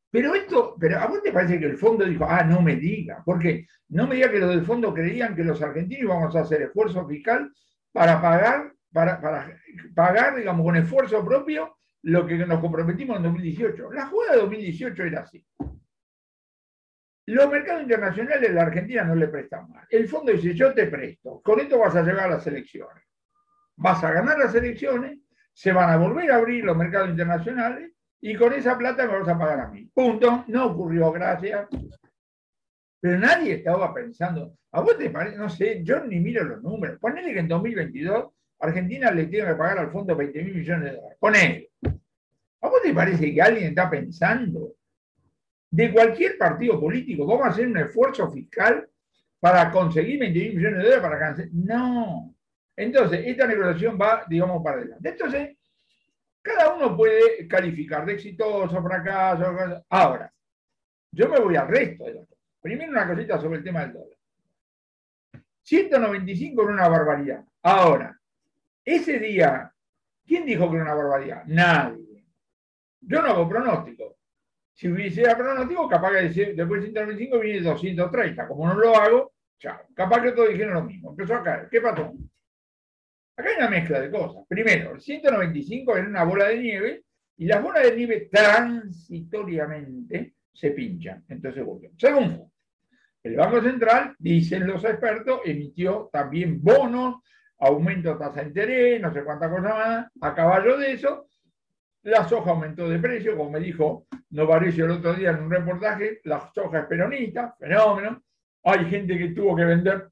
Pero 0.09 0.33
esto, 0.35 0.75
pero 0.79 0.99
a 0.99 1.07
vos 1.07 1.21
te 1.21 1.31
parece 1.31 1.59
que 1.59 1.65
el 1.65 1.77
fondo 1.77 2.05
dijo, 2.05 2.25
ah, 2.27 2.43
no 2.43 2.61
me 2.61 2.75
diga, 2.75 3.21
porque 3.25 3.67
no 3.89 4.07
me 4.07 4.15
diga 4.15 4.31
que 4.31 4.39
los 4.39 4.49
del 4.49 4.65
fondo 4.65 4.93
creían 4.93 5.35
que 5.35 5.43
los 5.43 5.61
argentinos 5.61 6.03
íbamos 6.03 6.35
a 6.35 6.41
hacer 6.41 6.61
esfuerzo 6.61 7.05
fiscal 7.07 7.51
para 7.91 8.21
pagar, 8.21 8.73
para, 8.93 9.19
pagar, 9.93 10.35
digamos, 10.35 10.65
con 10.65 10.75
esfuerzo 10.75 11.25
propio 11.25 11.77
lo 12.03 12.25
que 12.25 12.37
nos 12.37 12.59
comprometimos 12.59 13.17
en 13.17 13.23
2018. 13.23 13.91
La 13.91 14.07
jugada 14.07 14.33
de 14.33 14.41
2018 14.41 15.03
era 15.03 15.21
así. 15.21 15.45
Los 17.25 17.49
mercados 17.49 17.81
internacionales 17.81 18.53
la 18.53 18.61
Argentina 18.61 19.03
no 19.03 19.13
le 19.13 19.27
prestan 19.27 19.69
más. 19.69 19.85
El 19.89 20.07
fondo 20.07 20.31
dice, 20.31 20.53
yo 20.53 20.73
te 20.73 20.87
presto, 20.87 21.41
con 21.41 21.59
esto 21.59 21.77
vas 21.77 21.95
a 21.95 22.01
llegar 22.01 22.27
a 22.27 22.35
las 22.35 22.47
elecciones. 22.47 23.03
Vas 23.75 24.01
a 24.03 24.11
ganar 24.11 24.39
las 24.39 24.55
elecciones, 24.55 25.19
se 25.51 25.73
van 25.73 25.89
a 25.89 25.97
volver 25.97 26.31
a 26.31 26.37
abrir 26.37 26.63
los 26.63 26.77
mercados 26.77 27.09
internacionales 27.09 27.91
y 28.21 28.35
con 28.35 28.53
esa 28.53 28.77
plata 28.77 29.05
me 29.05 29.19
vas 29.19 29.27
a 29.27 29.37
pagar 29.37 29.59
a 29.59 29.67
mí. 29.67 29.89
Punto. 29.93 30.45
No 30.47 30.67
ocurrió, 30.67 31.11
gracias. 31.11 31.67
Pero 32.99 33.19
nadie 33.19 33.55
estaba 33.55 33.93
pensando, 33.93 34.57
¿a 34.71 34.81
vos 34.81 34.97
te 34.97 35.09
parece? 35.09 35.37
No 35.37 35.49
sé, 35.49 35.81
yo 35.83 36.03
ni 36.03 36.19
miro 36.19 36.43
los 36.43 36.63
números. 36.63 36.99
Ponele 36.99 37.33
que 37.33 37.39
en 37.39 37.47
2022 37.47 38.27
Argentina 38.59 39.11
le 39.11 39.27
tiene 39.27 39.49
que 39.49 39.55
pagar 39.55 39.79
al 39.79 39.91
fondo 39.91 40.15
20 40.15 40.43
mil 40.43 40.55
millones 40.55 40.83
de 40.83 40.95
dólares. 40.97 41.17
Ponele. 41.19 41.69
¿A 42.61 42.69
vos 42.69 42.81
te 42.81 42.93
parece 42.93 43.33
que 43.33 43.41
alguien 43.41 43.67
está 43.67 43.89
pensando 43.89 44.73
de 45.69 45.91
cualquier 45.91 46.37
partido 46.37 46.79
político 46.79 47.25
cómo 47.25 47.45
hacer 47.45 47.67
un 47.67 47.77
esfuerzo 47.77 48.31
fiscal 48.31 48.89
para 49.39 49.69
conseguir 49.71 50.19
20 50.19 50.39
mil 50.39 50.55
millones 50.55 50.77
de 50.79 50.83
dólares 50.83 51.03
para 51.03 51.19
cancelar? 51.19 51.51
No. 51.53 52.33
Entonces, 52.75 53.21
esta 53.25 53.45
negociación 53.47 53.97
va, 54.01 54.23
digamos, 54.27 54.63
para 54.63 54.77
adelante. 54.77 55.09
Entonces, 55.09 55.56
cada 56.41 56.73
uno 56.73 56.95
puede 56.95 57.47
calificar 57.47 58.05
de 58.05 58.13
exitoso, 58.13 58.81
fracaso. 58.81 59.83
Ahora, 59.89 60.31
yo 61.11 61.29
me 61.29 61.39
voy 61.39 61.55
al 61.55 61.67
resto 61.67 62.05
de 62.05 62.13
los 62.13 62.27
Primero 62.61 62.91
una 62.91 63.07
cosita 63.07 63.39
sobre 63.39 63.59
el 63.59 63.63
tema 63.63 63.81
del 63.81 63.93
dólar. 63.93 64.17
195 65.61 66.63
era 66.63 66.71
una 66.71 66.87
barbaridad. 66.89 67.45
Ahora, 67.61 68.19
ese 68.83 69.19
día, 69.19 69.71
¿quién 70.25 70.45
dijo 70.45 70.69
que 70.69 70.75
era 70.75 70.85
una 70.85 70.93
barbaridad? 70.95 71.43
Nadie. 71.45 72.25
Yo 73.01 73.21
no 73.21 73.29
hago 73.29 73.47
pronóstico. 73.47 74.17
Si 74.73 74.89
hubiese 74.89 75.23
pronóstico, 75.35 75.87
capaz 75.87 76.11
que 76.11 76.53
después 76.53 76.81
de 76.81 76.87
195 76.87 77.39
viene 77.39 77.61
230. 77.61 78.47
Como 78.47 78.67
no 78.67 78.75
lo 78.75 78.95
hago, 78.95 79.33
chao. 79.57 79.79
Capaz 79.93 80.21
que 80.21 80.31
todos 80.33 80.49
dijeron 80.49 80.73
lo 80.73 80.83
mismo. 80.83 81.11
Empezó 81.11 81.35
a 81.35 81.43
caer. 81.43 81.69
¿Qué 81.69 81.81
pasó? 81.81 82.13
Acá 83.37 83.49
hay 83.49 83.57
una 83.57 83.69
mezcla 83.69 84.01
de 84.01 84.09
cosas. 84.09 84.43
Primero, 84.47 84.95
el 84.95 85.01
195 85.01 85.95
era 85.95 86.07
una 86.07 86.23
bola 86.23 86.47
de 86.47 86.57
nieve 86.57 87.03
y 87.37 87.45
las 87.45 87.61
bolas 87.61 87.83
de 87.83 87.95
nieve 87.95 88.29
transitoriamente 88.31 90.33
se 90.51 90.71
pinchan. 90.71 91.23
Entonces. 91.29 91.63
Segundo, 91.97 92.51
el 93.21 93.35
Banco 93.35 93.61
Central, 93.61 94.15
dicen 94.17 94.65
los 94.65 94.83
expertos, 94.83 95.41
emitió 95.45 96.09
también 96.11 96.63
bonos, 96.63 97.17
aumento 97.59 98.13
de 98.13 98.19
tasa 98.19 98.41
de 98.41 98.47
interés, 98.47 99.01
no 99.01 99.13
sé 99.13 99.23
cuántas 99.23 99.51
cosas 99.51 99.73
más. 99.73 100.07
A 100.19 100.33
caballo 100.33 100.75
de 100.77 100.93
eso, 100.93 101.27
la 102.03 102.27
soja 102.27 102.51
aumentó 102.51 102.89
de 102.89 102.99
precio, 102.99 103.37
como 103.37 103.51
me 103.51 103.59
dijo 103.59 104.07
Novarecio 104.31 104.85
el 104.85 104.91
otro 104.91 105.13
día 105.13 105.31
en 105.31 105.43
un 105.43 105.51
reportaje, 105.51 106.21
la 106.23 106.49
soja 106.53 106.79
es 106.79 106.85
peronista, 106.85 107.55
fenómeno. 107.59 108.23
Hay 108.63 108.85
gente 108.85 109.17
que 109.17 109.29
tuvo 109.29 109.55
que 109.55 109.65
vender 109.65 110.09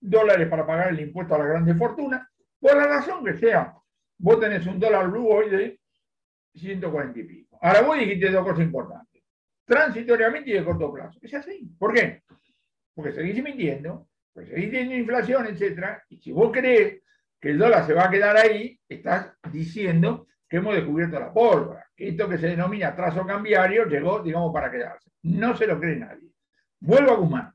dólares 0.00 0.48
para 0.48 0.66
pagar 0.66 0.90
el 0.90 1.00
impuesto 1.00 1.34
a 1.34 1.38
la 1.38 1.46
grande 1.46 1.74
fortuna, 1.74 2.28
por 2.60 2.76
la 2.76 2.86
razón 2.86 3.24
que 3.24 3.36
sea. 3.36 3.74
Vos 4.18 4.40
tenés 4.40 4.66
un 4.66 4.80
dólar 4.80 5.08
blue 5.10 5.28
hoy 5.28 5.50
de 5.50 5.80
140 6.54 7.18
y 7.20 7.24
pico. 7.24 7.58
Ahora 7.62 7.82
vos 7.82 7.98
dijiste 7.98 8.30
dos 8.30 8.44
cosas 8.44 8.64
importantes 8.64 9.08
transitoriamente 9.68 10.50
y 10.50 10.54
de 10.54 10.64
corto 10.64 10.92
plazo. 10.92 11.18
Es 11.22 11.34
así. 11.34 11.70
¿Por 11.78 11.92
qué? 11.92 12.22
Porque 12.94 13.12
seguís 13.12 13.42
mintiendo, 13.42 14.08
porque 14.32 14.50
seguís 14.50 14.70
teniendo 14.70 14.96
inflación, 14.96 15.46
etc. 15.46 15.98
Y 16.08 16.16
si 16.16 16.32
vos 16.32 16.50
crees 16.50 17.02
que 17.38 17.50
el 17.50 17.58
dólar 17.58 17.86
se 17.86 17.92
va 17.92 18.06
a 18.06 18.10
quedar 18.10 18.36
ahí, 18.36 18.80
estás 18.88 19.34
diciendo 19.52 20.26
que 20.48 20.56
hemos 20.56 20.74
descubierto 20.74 21.20
la 21.20 21.32
pólvora, 21.32 21.86
que 21.94 22.08
esto 22.08 22.26
que 22.26 22.38
se 22.38 22.48
denomina 22.48 22.96
trazo 22.96 23.26
cambiario 23.26 23.84
llegó, 23.84 24.20
digamos, 24.20 24.52
para 24.52 24.70
quedarse. 24.70 25.10
No 25.24 25.54
se 25.54 25.66
lo 25.66 25.78
cree 25.78 25.96
nadie. 25.96 26.32
Vuelvo 26.80 27.12
a 27.12 27.16
Guzmán. 27.16 27.52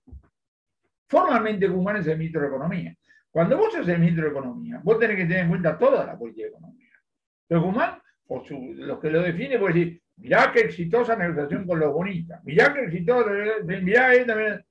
Formalmente 1.08 1.68
Guzmán 1.68 1.98
es 1.98 2.08
el 2.08 2.18
ministro 2.20 2.42
de 2.42 2.48
Economía. 2.48 2.96
Cuando 3.34 3.58
vos 3.58 3.74
sos 3.74 3.88
el 3.88 3.98
ministro 3.98 4.26
de 4.26 4.30
Economía, 4.30 4.80
vos 4.84 5.00
tenés 5.00 5.18
que 5.18 5.24
tener 5.24 5.40
en 5.40 5.50
cuenta 5.50 5.76
toda 5.76 6.06
la 6.06 6.16
política 6.16 6.50
económica. 6.50 7.02
Pero 7.48 7.64
Guzmán, 7.64 8.00
por 8.28 8.44
los 8.52 9.00
que 9.00 9.10
lo 9.10 9.24
definen, 9.24 9.60
puede 9.60 9.74
decir, 9.74 10.02
mirá 10.18 10.52
qué 10.54 10.60
exitosa 10.60 11.16
negociación 11.16 11.66
con 11.66 11.80
los 11.80 11.92
bonitas, 11.92 12.44
mirá 12.44 12.72
qué 12.72 12.82
exitosa, 12.82 13.32
mirá 13.66 14.14
esta, 14.14 14.64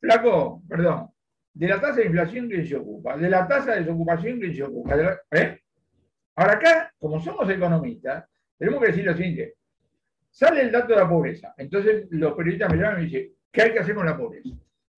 Flaco, 0.00 0.62
perdón, 0.66 1.10
de 1.52 1.68
la 1.68 1.78
tasa 1.78 1.96
de 1.96 2.06
inflación 2.06 2.48
que 2.48 2.64
se 2.64 2.74
ocupa, 2.74 3.18
de 3.18 3.28
la 3.28 3.46
tasa 3.46 3.72
de 3.72 3.80
desocupación 3.80 4.40
que 4.40 4.54
se 4.54 4.62
ocupa. 4.62 4.96
¿eh? 5.32 5.60
Ahora 6.36 6.52
acá, 6.54 6.94
como 6.98 7.20
somos 7.20 7.50
economistas, 7.50 8.24
tenemos 8.56 8.80
que 8.80 8.86
decir 8.86 9.04
lo 9.04 9.14
siguiente. 9.14 9.56
Sale 10.30 10.62
el 10.62 10.72
dato 10.72 10.94
de 10.94 11.00
la 11.00 11.08
pobreza. 11.08 11.52
Entonces 11.58 12.06
los 12.12 12.32
periodistas 12.32 12.72
me 12.72 12.78
llaman 12.78 12.94
y 12.94 12.96
me 13.02 13.10
dicen, 13.10 13.32
¿qué 13.52 13.62
hay 13.62 13.72
que 13.72 13.80
hacer 13.80 13.94
con 13.94 14.06
la 14.06 14.16
pobreza? 14.16 14.48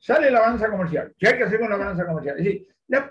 Sale 0.00 0.30
la 0.30 0.40
balanza 0.40 0.70
comercial. 0.70 1.14
¿Qué 1.18 1.28
hay 1.28 1.36
que 1.36 1.44
hacer 1.44 1.60
con 1.60 1.68
la 1.68 1.76
balanza 1.76 2.06
comercial? 2.06 2.38
Es 2.38 2.44
decir, 2.44 2.66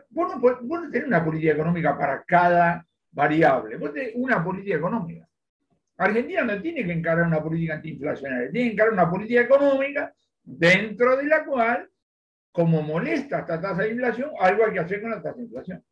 vos, 0.09 0.35
no, 0.63 0.89
tenés 0.89 1.07
una 1.07 1.23
política 1.23 1.53
económica 1.53 1.95
para 1.95 2.23
cada 2.23 2.85
variable. 3.11 3.77
Vos 3.77 3.93
tenés 3.93 4.13
una 4.15 4.43
política 4.43 4.77
económica. 4.77 5.27
Argentina 5.97 6.43
no 6.43 6.59
tiene 6.59 6.83
que 6.83 6.91
encarar 6.91 7.27
una 7.27 7.43
política 7.43 7.75
antiinflacionaria, 7.75 8.51
tiene 8.51 8.69
que 8.69 8.73
encarar 8.73 8.93
una 8.93 9.09
política 9.09 9.41
económica 9.41 10.13
dentro 10.43 11.15
de 11.17 11.25
la 11.25 11.45
cual, 11.45 11.89
como 12.51 12.81
molesta 12.81 13.39
esta 13.39 13.61
tasa 13.61 13.83
de 13.83 13.91
inflación, 13.91 14.31
algo 14.39 14.65
hay 14.65 14.73
que 14.73 14.79
hacer 14.79 15.01
con 15.01 15.11
la 15.11 15.21
tasa 15.21 15.35
de 15.35 15.43
inflación. 15.43 15.83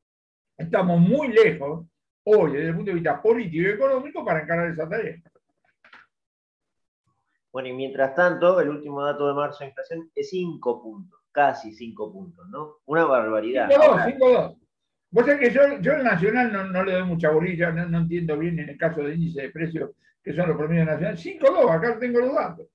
Estamos 0.58 1.00
muy 1.00 1.28
lejos 1.28 1.86
hoy, 2.24 2.54
desde 2.54 2.70
el 2.70 2.76
punto 2.76 2.90
de 2.90 2.96
vista 2.96 3.22
político 3.22 3.70
y 3.70 3.72
económico, 3.72 4.26
para 4.26 4.42
encarar 4.42 4.72
esa 4.72 4.90
tarea. 4.90 5.18
Bueno, 7.58 7.70
y 7.70 7.74
mientras 7.74 8.14
tanto, 8.14 8.62
el 8.62 8.70
último 8.70 9.04
dato 9.04 9.28
de 9.28 9.34
marzo 9.34 9.64
de 9.64 9.70
inflación 9.70 10.12
es 10.14 10.30
5 10.30 10.80
puntos, 10.80 11.20
casi 11.32 11.74
5 11.74 12.14
puntos, 12.14 12.48
¿no? 12.50 12.76
Una 12.86 13.06
barbaridad. 13.06 13.68
5-2, 13.68 14.16
5-2. 14.20 14.58
Vos 15.10 15.26
sabés 15.26 15.40
que 15.40 15.56
yo, 15.56 15.62
yo 15.82 15.94
el 15.94 16.04
nacional 16.04 16.72
no, 16.72 16.84
le 16.84 16.92
doy 16.92 17.04
mucha 17.06 17.32
bolilla, 17.32 17.72
no, 17.72 17.98
entiendo 17.98 18.38
bien 18.38 18.60
en 18.60 18.70
el 18.70 18.78
caso 18.78 19.02
de 19.02 19.16
índice 19.16 19.42
de 19.42 19.50
precios 19.50 19.90
que 20.22 20.36
son 20.36 20.50
los 20.50 20.56
promedios 20.56 20.86
nacionales. 20.86 21.26
5-2, 21.26 21.72
acá 21.72 21.98
tengo 21.98 22.20
los 22.20 22.36
datos. 22.36 22.68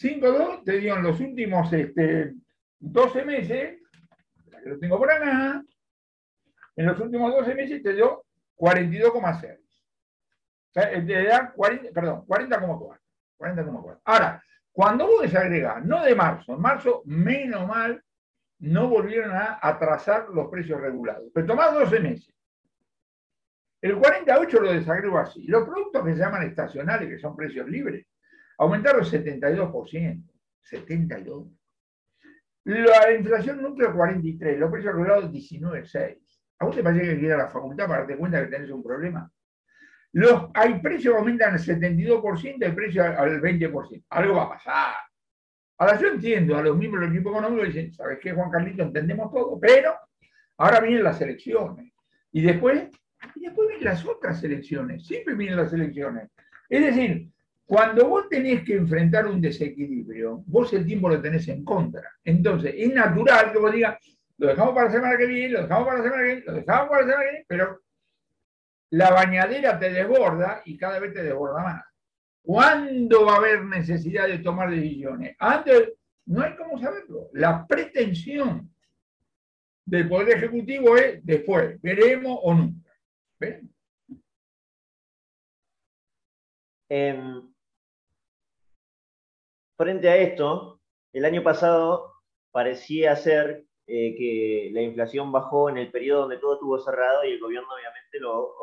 5-2 0.00 0.64
te 0.64 0.78
digo 0.78 0.96
en 0.96 1.02
los 1.02 1.20
últimos 1.20 1.70
este, 1.70 2.32
12 2.78 3.24
meses, 3.26 3.82
que 4.62 4.70
lo 4.70 4.78
tengo 4.78 4.96
por 4.96 5.12
acá, 5.12 5.62
en 6.76 6.86
los 6.86 6.98
últimos 7.00 7.34
12 7.34 7.54
meses 7.54 7.82
te 7.82 7.92
dio 7.92 8.24
42,6. 8.56 9.58
O 9.58 10.72
sea, 10.72 10.90
te 10.90 11.24
da 11.24 11.52
40, 11.52 11.90
perdón, 11.92 12.24
40,4. 12.26 13.01
40,4. 13.38 14.00
Ahora, 14.04 14.42
cuando 14.72 15.06
vos 15.06 15.22
desagregás, 15.22 15.84
no 15.84 16.02
de 16.02 16.14
marzo, 16.14 16.54
en 16.54 16.60
marzo, 16.60 17.02
menos 17.04 17.66
mal, 17.66 18.02
no 18.60 18.88
volvieron 18.88 19.32
a 19.32 19.58
atrasar 19.60 20.28
los 20.30 20.48
precios 20.48 20.80
regulados. 20.80 21.30
Pero 21.34 21.46
tomás 21.46 21.74
12 21.74 22.00
meses. 22.00 22.34
El 23.80 23.96
48 23.96 24.60
lo 24.60 24.72
desagrego 24.72 25.18
así. 25.18 25.46
Los 25.48 25.64
productos 25.64 26.04
que 26.04 26.12
se 26.12 26.20
llaman 26.20 26.44
estacionales, 26.44 27.08
que 27.08 27.18
son 27.18 27.34
precios 27.34 27.68
libres, 27.68 28.06
aumentaron 28.58 29.02
72%. 29.02 30.22
72%. 30.70 31.58
La 32.64 33.12
inflación 33.12 33.60
núcleo 33.60 33.92
43, 33.92 34.58
los 34.58 34.70
precios 34.70 34.94
regulados 34.94 35.32
19,6. 35.32 36.18
¿A 36.60 36.64
vos 36.64 36.76
te 36.76 36.82
parece 36.82 37.18
que 37.18 37.26
ir 37.26 37.32
a 37.32 37.38
la 37.38 37.48
facultad 37.48 37.88
para 37.88 38.00
darte 38.00 38.16
cuenta 38.16 38.40
que 38.40 38.52
tenés 38.52 38.70
un 38.70 38.84
problema? 38.84 39.28
Los, 40.12 40.50
hay 40.54 40.78
precios 40.80 41.14
que 41.14 41.18
aumentan 41.18 41.54
al 41.54 41.58
72%, 41.58 42.64
hay 42.64 42.72
precios 42.72 43.06
al 43.06 43.40
20%. 43.40 44.04
Algo 44.10 44.34
va 44.34 44.42
a 44.42 44.48
pasar. 44.50 44.94
Ahora 45.78 45.98
yo 45.98 46.08
entiendo, 46.08 46.56
a 46.56 46.62
los 46.62 46.76
miembros 46.76 47.02
del 47.02 47.12
equipo 47.12 47.30
económico 47.30 47.64
dicen, 47.64 47.92
¿sabes 47.92 48.18
qué, 48.20 48.32
Juan 48.32 48.50
Carlito? 48.50 48.82
Entendemos 48.82 49.32
todo, 49.32 49.58
pero 49.58 49.94
ahora 50.58 50.80
vienen 50.80 51.02
las 51.02 51.20
elecciones. 51.20 51.92
Y 52.30 52.42
después, 52.42 52.88
y 53.34 53.40
después 53.40 53.68
vienen 53.68 53.86
las 53.86 54.04
otras 54.06 54.42
elecciones. 54.44 55.06
Siempre 55.06 55.34
vienen 55.34 55.56
las 55.56 55.72
elecciones. 55.72 56.28
Es 56.68 56.82
decir, 56.82 57.28
cuando 57.64 58.06
vos 58.06 58.28
tenés 58.28 58.62
que 58.64 58.74
enfrentar 58.74 59.26
un 59.26 59.40
desequilibrio, 59.40 60.42
vos 60.46 60.72
el 60.74 60.84
tiempo 60.84 61.08
lo 61.08 61.20
tenés 61.20 61.48
en 61.48 61.64
contra. 61.64 62.08
Entonces, 62.22 62.74
es 62.76 62.92
natural 62.92 63.50
que 63.50 63.58
vos 63.58 63.72
digas, 63.72 63.98
lo 64.38 64.48
dejamos 64.48 64.74
para 64.74 64.86
la 64.86 64.92
semana 64.92 65.16
que 65.16 65.26
viene, 65.26 65.48
lo 65.54 65.62
dejamos 65.62 65.86
para 65.86 65.98
la 65.98 66.04
semana 66.04 66.22
que 66.22 66.28
viene, 66.28 66.44
lo 66.46 66.52
dejamos 66.52 66.88
para 66.88 67.00
la 67.00 67.06
semana 67.06 67.24
que 67.24 67.30
viene, 67.30 67.44
pero 67.48 67.80
la 68.92 69.10
bañadera 69.10 69.78
te 69.78 69.90
desborda 69.90 70.60
y 70.66 70.76
cada 70.76 70.98
vez 70.98 71.14
te 71.14 71.22
desborda 71.22 71.62
más. 71.62 71.84
¿Cuándo 72.42 73.24
va 73.24 73.34
a 73.34 73.36
haber 73.36 73.64
necesidad 73.64 74.28
de 74.28 74.40
tomar 74.40 74.70
decisiones? 74.70 75.34
Antes, 75.38 75.94
no 76.26 76.42
hay 76.42 76.54
cómo 76.56 76.78
saberlo. 76.78 77.30
La 77.32 77.66
pretensión 77.66 78.70
del 79.86 80.08
Poder 80.08 80.36
Ejecutivo 80.36 80.96
es 80.98 81.24
después, 81.24 81.80
veremos 81.80 82.38
o 82.42 82.54
nunca. 82.54 82.90
Em, 86.90 87.50
frente 89.78 90.08
a 90.10 90.16
esto, 90.16 90.82
el 91.14 91.24
año 91.24 91.42
pasado 91.42 92.12
parecía 92.50 93.16
ser 93.16 93.64
eh, 93.86 94.14
que 94.16 94.70
la 94.72 94.82
inflación 94.82 95.32
bajó 95.32 95.68
en 95.68 95.78
el 95.78 95.90
periodo 95.90 96.22
donde 96.22 96.38
todo 96.38 96.54
estuvo 96.54 96.78
cerrado 96.78 97.24
y 97.24 97.32
el 97.32 97.40
gobierno 97.40 97.68
obviamente 97.74 98.20
lo, 98.20 98.54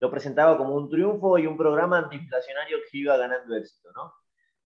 lo 0.00 0.10
presentaba 0.10 0.56
como 0.58 0.74
un 0.74 0.88
triunfo 0.88 1.38
y 1.38 1.46
un 1.46 1.56
programa 1.56 1.98
antiinflacionario 1.98 2.78
que 2.90 2.98
iba 2.98 3.16
ganando 3.16 3.56
éxito. 3.56 3.90
¿no? 3.92 4.12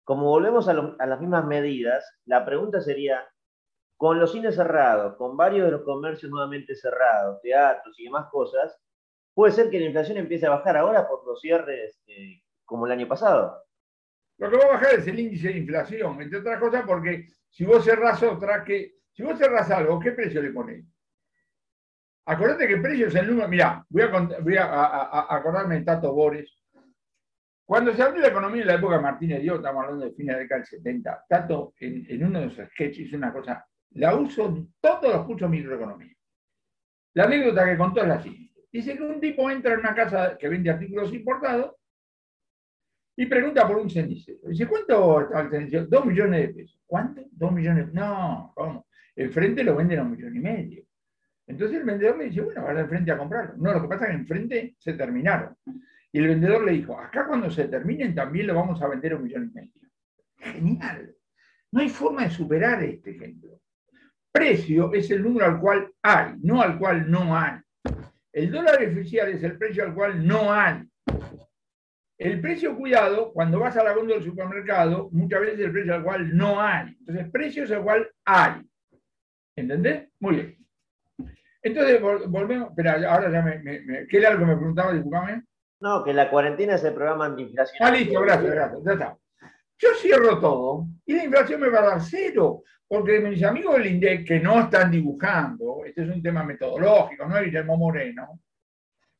Como 0.04 0.26
volvemos 0.26 0.68
a, 0.68 0.74
las 0.74 1.20
mismas 1.20 1.46
medidas, 1.46 2.04
la 2.26 2.44
pregunta 2.44 2.80
sería, 2.80 3.26
con 3.96 4.20
los 4.20 4.32
cines 4.32 4.54
cerrados, 4.54 5.16
con 5.16 5.36
varios 5.36 5.66
de 5.66 5.72
los 5.72 5.82
comercios 5.82 6.30
nuevamente 6.30 6.74
cerrados, 6.74 7.40
teatros 7.40 7.98
y 7.98 8.04
demás 8.04 8.28
cosas, 8.30 8.78
puede 9.34 9.52
ser 9.52 9.70
que 9.70 9.80
la 9.80 9.86
inflación 9.86 10.18
empiece 10.18 10.46
a 10.46 10.50
bajar 10.50 10.76
ahora 10.76 11.08
por 11.08 11.26
los 11.26 11.40
cierres 11.40 12.02
eh, 12.06 12.42
como 12.64 12.86
el 12.86 12.92
año 12.92 13.08
pasado. 13.08 13.62
Lo 14.38 14.50
que 14.50 14.58
va 14.58 14.64
a 14.64 14.72
bajar 14.72 14.94
es 14.96 15.06
el 15.06 15.18
índice 15.18 15.48
de 15.48 15.58
inflación, 15.58 16.20
entre 16.20 16.40
otras 16.40 16.60
cosas, 16.60 16.84
porque 16.86 17.26
si 17.48 17.64
vos 17.64 17.82
cerrás 17.84 18.22
otra, 18.22 18.62
que 18.64 18.96
si 19.16 19.22
vos 19.22 19.38
cerrás 19.38 19.70
algo, 19.70 19.98
¿qué 19.98 20.12
precio 20.12 20.42
le 20.42 20.50
ponéis? 20.50 20.84
Acordate 22.26 22.66
que 22.66 22.74
el 22.74 22.82
precio 22.82 23.06
es 23.06 23.14
el 23.14 23.28
número. 23.28 23.48
Mirá, 23.48 23.86
voy 23.88 24.56
a, 24.58 25.34
acordarme 25.34 25.76
de 25.76 25.84
Tato 25.84 26.12
Bores. 26.12 26.52
Cuando 27.64 27.94
se 27.94 28.02
abrió 28.02 28.20
la 28.20 28.28
economía 28.28 28.60
en 28.60 28.68
la 28.68 28.74
época 28.74 28.96
de 28.96 29.02
Martínez 29.02 29.40
Dios, 29.40 29.56
estamos 29.56 29.84
hablando 29.84 30.04
de 30.04 30.12
fines 30.12 30.26
de 30.26 30.32
la 30.32 30.38
década 30.40 30.58
del 30.60 30.66
70, 30.66 31.24
Tato 31.28 31.74
en, 31.80 32.24
uno 32.26 32.40
de 32.42 32.50
sus 32.50 32.66
sketches 32.66 33.06
hizo 33.06 33.16
una 33.16 33.32
cosa, 33.32 33.66
la 33.92 34.14
uso 34.14 34.46
en 34.46 34.74
todos 34.80 35.14
los 35.14 35.24
cursos 35.24 35.50
de 35.50 35.56
microeconomía. 35.56 36.14
La 37.14 37.24
anécdota 37.24 37.64
que 37.64 37.78
contó 37.78 38.02
es 38.02 38.08
la 38.08 38.22
siguiente. 38.22 38.60
Dice 38.70 38.96
que 38.96 39.02
un 39.02 39.18
tipo 39.18 39.50
entra 39.50 39.72
en 39.72 39.80
una 39.80 39.94
casa 39.94 40.36
que 40.36 40.48
vende 40.48 40.68
artículos 40.68 41.12
importados 41.14 41.75
y 43.16 43.26
pregunta 43.26 43.66
por 43.66 43.78
un 43.78 43.88
cenicero. 43.88 44.38
Dice, 44.48 44.66
¿cuánto 44.66 45.22
está 45.22 45.40
el 45.40 45.50
cenicero? 45.50 45.86
Dos 45.86 46.04
millones 46.04 46.48
de 46.48 46.54
pesos. 46.54 46.80
¿Cuánto? 46.86 47.22
Dos 47.30 47.50
millones. 47.52 47.92
No, 47.92 48.52
¿cómo? 48.54 48.86
Enfrente 49.14 49.64
lo 49.64 49.74
venden 49.74 50.00
a 50.00 50.02
un 50.02 50.10
millón 50.10 50.36
y 50.36 50.40
medio. 50.40 50.84
Entonces 51.46 51.78
el 51.78 51.84
vendedor 51.84 52.18
le 52.18 52.24
dice, 52.26 52.42
bueno, 52.42 52.62
va 52.62 52.78
enfrente 52.78 53.10
a 53.10 53.18
comprarlo. 53.18 53.54
No, 53.56 53.72
lo 53.72 53.82
que 53.82 53.88
pasa 53.88 54.04
es 54.04 54.10
que 54.10 54.16
enfrente 54.16 54.76
se 54.78 54.92
terminaron. 54.92 55.56
Y 56.12 56.18
el 56.18 56.28
vendedor 56.28 56.64
le 56.64 56.72
dijo, 56.72 56.98
acá 56.98 57.26
cuando 57.26 57.50
se 57.50 57.68
terminen 57.68 58.14
también 58.14 58.48
lo 58.48 58.54
vamos 58.54 58.82
a 58.82 58.88
vender 58.88 59.12
a 59.12 59.16
un 59.16 59.24
millón 59.24 59.50
y 59.50 59.54
medio. 59.54 59.72
Genial. 60.36 61.14
No 61.72 61.80
hay 61.80 61.88
forma 61.88 62.24
de 62.24 62.30
superar 62.30 62.82
este 62.82 63.12
ejemplo. 63.12 63.60
Precio 64.30 64.92
es 64.92 65.10
el 65.10 65.22
número 65.22 65.46
al 65.46 65.60
cual 65.60 65.90
hay, 66.02 66.34
no 66.42 66.60
al 66.60 66.78
cual 66.78 67.10
no 67.10 67.36
hay. 67.36 67.60
El 68.32 68.50
dólar 68.50 68.82
oficial 68.84 69.30
es 69.30 69.42
el 69.42 69.56
precio 69.56 69.84
al 69.84 69.94
cual 69.94 70.26
no 70.26 70.52
hay. 70.52 70.82
El 72.18 72.40
precio 72.40 72.76
cuidado, 72.76 73.32
cuando 73.32 73.58
vas 73.58 73.76
a 73.76 73.84
la 73.84 73.92
góndola 73.92 74.20
del 74.20 74.30
supermercado, 74.30 75.10
muchas 75.12 75.40
veces 75.40 75.58
es 75.58 75.66
el 75.66 75.72
precio 75.72 75.94
al 75.94 76.02
cual 76.02 76.36
no 76.36 76.60
hay. 76.60 76.96
Entonces, 77.00 77.30
precio 77.30 77.64
es 77.64 77.70
el 77.70 77.82
cual 77.82 78.10
hay. 78.24 78.62
¿Entendés? 79.54 80.08
Muy 80.20 80.34
bien. 80.36 80.56
Entonces, 81.62 82.00
volvemos. 82.00 82.70
Espera, 82.70 83.12
ahora 83.12 83.30
ya 83.30 83.42
me, 83.42 84.06
¿Qué 84.08 84.16
era 84.16 84.30
lo 84.30 84.38
que 84.38 84.44
me 84.46 84.56
preguntaba? 84.56 84.92
Disculpame. 84.92 85.42
No, 85.80 86.02
que 86.02 86.14
la 86.14 86.30
cuarentena 86.30 86.76
es 86.76 86.84
el 86.84 86.94
programa 86.94 87.26
antiinflación. 87.26 87.86
Ah, 87.86 87.90
listo, 87.90 88.20
gracias, 88.20 88.50
gracias. 88.50 88.82
Ya 88.84 88.92
está. 88.92 89.18
Yo 89.78 89.88
cierro 89.94 90.40
todo 90.40 90.86
y 91.04 91.14
la 91.14 91.24
inflación 91.24 91.60
me 91.60 91.68
va 91.68 91.80
a 91.80 91.86
dar 91.86 92.00
cero, 92.00 92.62
porque 92.88 93.20
mis 93.20 93.42
amigos 93.42 93.76
del 93.76 93.88
INDEC 93.88 94.26
que 94.26 94.40
no 94.40 94.60
están 94.60 94.90
dibujando, 94.90 95.82
este 95.84 96.04
es 96.04 96.08
un 96.08 96.22
tema 96.22 96.42
metodológico, 96.44 97.26
no 97.26 97.36
es 97.36 97.44
Guillermo 97.44 97.76
Moreno, 97.76 98.40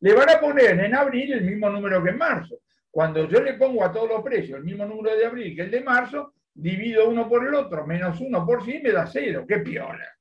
le 0.01 0.15
van 0.15 0.31
a 0.31 0.41
poner 0.41 0.81
en 0.81 0.95
abril 0.95 1.35
el 1.35 1.45
mismo 1.45 1.69
número 1.69 2.03
que 2.03 2.11
en 2.11 2.19
marzo. 2.19 2.59
Cuando 2.97 3.29
yo 3.29 3.43
le 3.43 3.53
pongo 3.59 3.85
a 3.85 3.93
todos 3.93 4.09
los 4.09 4.23
precios 4.23 4.59
el 4.59 4.65
mismo 4.65 4.87
número 4.87 5.15
de 5.15 5.27
abril 5.27 5.55
que 5.55 5.61
el 5.61 5.71
de 5.71 5.83
marzo, 5.83 6.33
divido 6.55 7.07
uno 7.07 7.29
por 7.29 7.47
el 7.47 7.55
otro, 7.55 7.87
menos 7.87 8.19
uno 8.23 8.47
por 8.47 8.65
sí, 8.65 8.81
me 8.83 8.91
da 8.91 9.07
cero. 9.07 9.45
¡Qué 9.47 9.59
piola! 9.59 10.17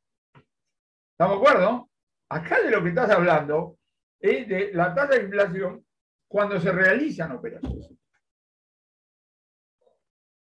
¿Estamos 1.13 1.39
de 1.39 1.47
acuerdo? 1.47 1.89
Acá 2.27 2.61
de 2.61 2.71
lo 2.71 2.83
que 2.83 2.89
estás 2.89 3.09
hablando 3.11 3.77
es 4.19 4.45
de 4.49 4.73
la 4.73 4.93
tasa 4.93 5.13
de 5.13 5.23
inflación 5.23 5.85
cuando 6.27 6.59
se 6.59 6.69
realizan 6.73 7.31
operaciones. 7.31 7.93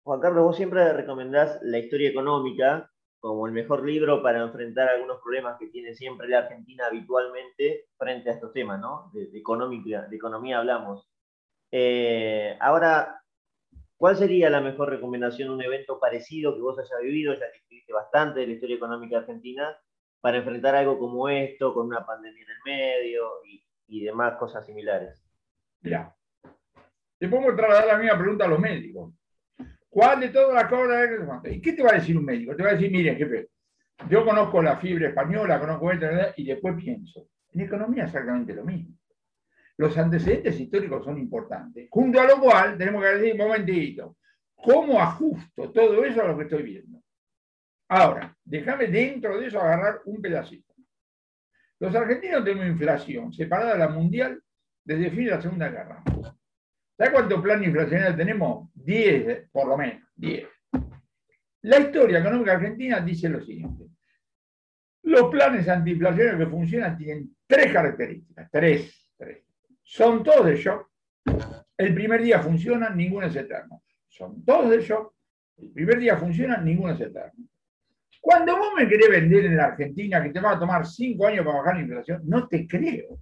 Juan 0.04 0.20
Carlos, 0.20 0.44
vos 0.44 0.58
siempre 0.58 0.94
recomendás 0.94 1.58
la 1.64 1.80
historia 1.80 2.12
económica 2.12 2.88
como 3.20 3.48
el 3.48 3.52
mejor 3.52 3.84
libro 3.84 4.22
para 4.22 4.44
enfrentar 4.44 4.90
algunos 4.90 5.20
problemas 5.24 5.58
que 5.58 5.70
tiene 5.70 5.96
siempre 5.96 6.28
la 6.28 6.38
Argentina 6.38 6.86
habitualmente 6.86 7.88
frente 7.98 8.30
a 8.30 8.34
estos 8.34 8.54
temas, 8.54 8.80
¿no? 8.80 9.10
De, 9.12 9.36
económica, 9.36 10.04
de 10.04 10.16
economía 10.16 10.60
hablamos. 10.60 11.08
Eh, 11.72 12.58
ahora, 12.60 13.22
¿cuál 13.98 14.18
sería 14.18 14.50
la 14.50 14.62
mejor 14.62 14.90
recomendación 14.90 15.50
de 15.50 15.56
un 15.56 15.64
evento 15.64 16.00
parecido 16.00 16.54
que 16.54 16.62
vos 16.62 16.78
hayas 16.78 17.02
vivido, 17.02 17.34
ya 17.34 17.52
que 17.52 17.58
escribiste 17.58 17.94
bastante 17.94 18.42
de 18.42 18.48
la 18.48 18.54
historia 18.54 18.76
económica 18.76 19.20
Argentina, 19.20 19.76
para 20.20 20.38
enfrentar 20.38 20.76
algo 20.76 21.00
como 21.00 21.30
esto, 21.30 21.74
con 21.74 21.88
una 21.88 22.06
pandemia 22.06 22.44
en 22.44 22.50
el 22.50 22.58
medio 22.66 23.30
y, 23.46 23.64
y 23.88 24.04
demás 24.04 24.38
cosas 24.38 24.66
similares? 24.66 25.24
Mira, 25.82 26.16
te 27.18 27.28
pongo 27.28 27.56
trasladar 27.56 27.88
la 27.88 27.98
misma 27.98 28.18
pregunta 28.18 28.46
a 28.46 28.48
los 28.48 28.60
médicos. 28.60 29.14
¿Cuál 29.90 30.22
de 30.22 30.30
todas 30.30 30.54
las 30.54 30.68
cosas? 30.68 31.10
¿Y 31.52 31.62
qué 31.62 31.74
te 31.74 31.84
va 31.84 31.92
a 31.92 31.96
decir 31.96 32.18
un 32.18 32.26
médico? 32.26 32.56
Te 32.56 32.64
va 32.64 32.70
a 32.70 32.74
decir, 32.74 32.90
mire, 32.92 33.16
jefe, 33.16 33.50
yo 34.10 34.26
conozco 34.26 34.62
la 34.62 34.78
fibra 34.78 35.10
española, 35.10 35.60
conozco 35.60 35.92
esta, 35.92 36.34
y 36.38 36.46
después 36.46 36.76
pienso. 36.76 37.28
En 37.54 37.62
economía 37.62 38.04
es 38.04 38.10
exactamente 38.10 38.54
lo 38.56 38.64
mismo. 38.64 38.96
Los 39.78 39.98
antecedentes 39.98 40.60
históricos 40.60 41.04
son 41.06 41.18
importantes. 41.18 41.88
Junto 41.90 42.20
a 42.20 42.26
lo 42.26 42.40
cual, 42.40 42.78
tenemos 42.78 43.02
que 43.02 43.10
decir, 43.10 43.38
momentito, 43.38 44.18
¿cómo 44.56 45.00
ajusto 45.00 45.72
todo 45.72 46.04
eso 46.04 46.22
a 46.22 46.28
lo 46.28 46.38
que 46.38 46.44
estoy 46.44 46.64
viendo? 46.64 47.02
Ahora, 47.90 48.36
déjame 48.44 48.88
dentro 48.88 49.38
de 49.40 49.48
eso 49.48 49.60
agarrar 49.60 50.02
un 50.06 50.22
pedacito. 50.22 50.74
Los 51.80 51.96
argentinos 51.96 52.44
tenemos 52.44 52.68
inflación 52.68 53.34
separada 53.34 53.74
de 53.74 53.80
la 53.80 53.90
mundial 53.90 54.42
desde 54.84 55.10
fin 55.10 55.26
de 55.26 55.32
la 55.32 55.42
Segunda 55.42 55.70
Guerra. 55.70 56.04
¿Sabes 56.98 57.14
cuánto 57.14 57.42
plan 57.42 57.64
inflacionario 57.64 58.16
tenemos? 58.16 58.70
10, 58.76 59.50
por 59.52 59.68
lo 59.68 59.78
menos, 59.78 60.08
10. 60.16 60.48
La 61.64 61.80
historia 61.80 62.20
económica 62.20 62.54
argentina 62.54 63.00
dice 63.00 63.30
lo 63.30 63.42
siguiente. 63.42 63.86
Los 65.04 65.30
planes 65.30 65.68
antiinflacionarios 65.68 66.40
que 66.40 66.52
funcionan 66.52 66.98
tienen 66.98 67.36
tres 67.48 67.74
características, 67.74 68.50
tres. 68.52 69.01
Son 69.92 70.24
todos 70.24 70.46
de 70.46 70.56
shock. 70.56 70.90
El 71.78 71.94
primer 71.94 72.22
día 72.22 72.40
funcionan, 72.40 72.96
ninguno 72.96 73.28
es 73.28 73.36
eterno. 73.36 73.84
Son 74.08 74.42
todos 74.46 74.70
de 74.70 74.82
shock. 74.82 75.14
El 75.58 75.72
primer 75.72 76.00
día 76.00 76.16
funcionan, 76.16 76.64
ninguno 76.64 76.94
es 76.94 77.02
eterno. 77.02 77.46
Cuando 78.22 78.56
vos 78.56 78.70
me 78.78 78.88
querés 78.88 79.10
vender 79.10 79.48
en 79.48 79.58
la 79.58 79.66
Argentina 79.66 80.24
que 80.24 80.30
te 80.30 80.40
va 80.40 80.52
a 80.52 80.60
tomar 80.60 80.88
cinco 80.88 81.28
años 81.28 81.46
para 81.46 81.58
bajar 81.58 81.76
la 81.76 81.82
inflación, 81.82 82.22
no 82.24 82.48
te 82.48 82.66
creo. 82.66 83.20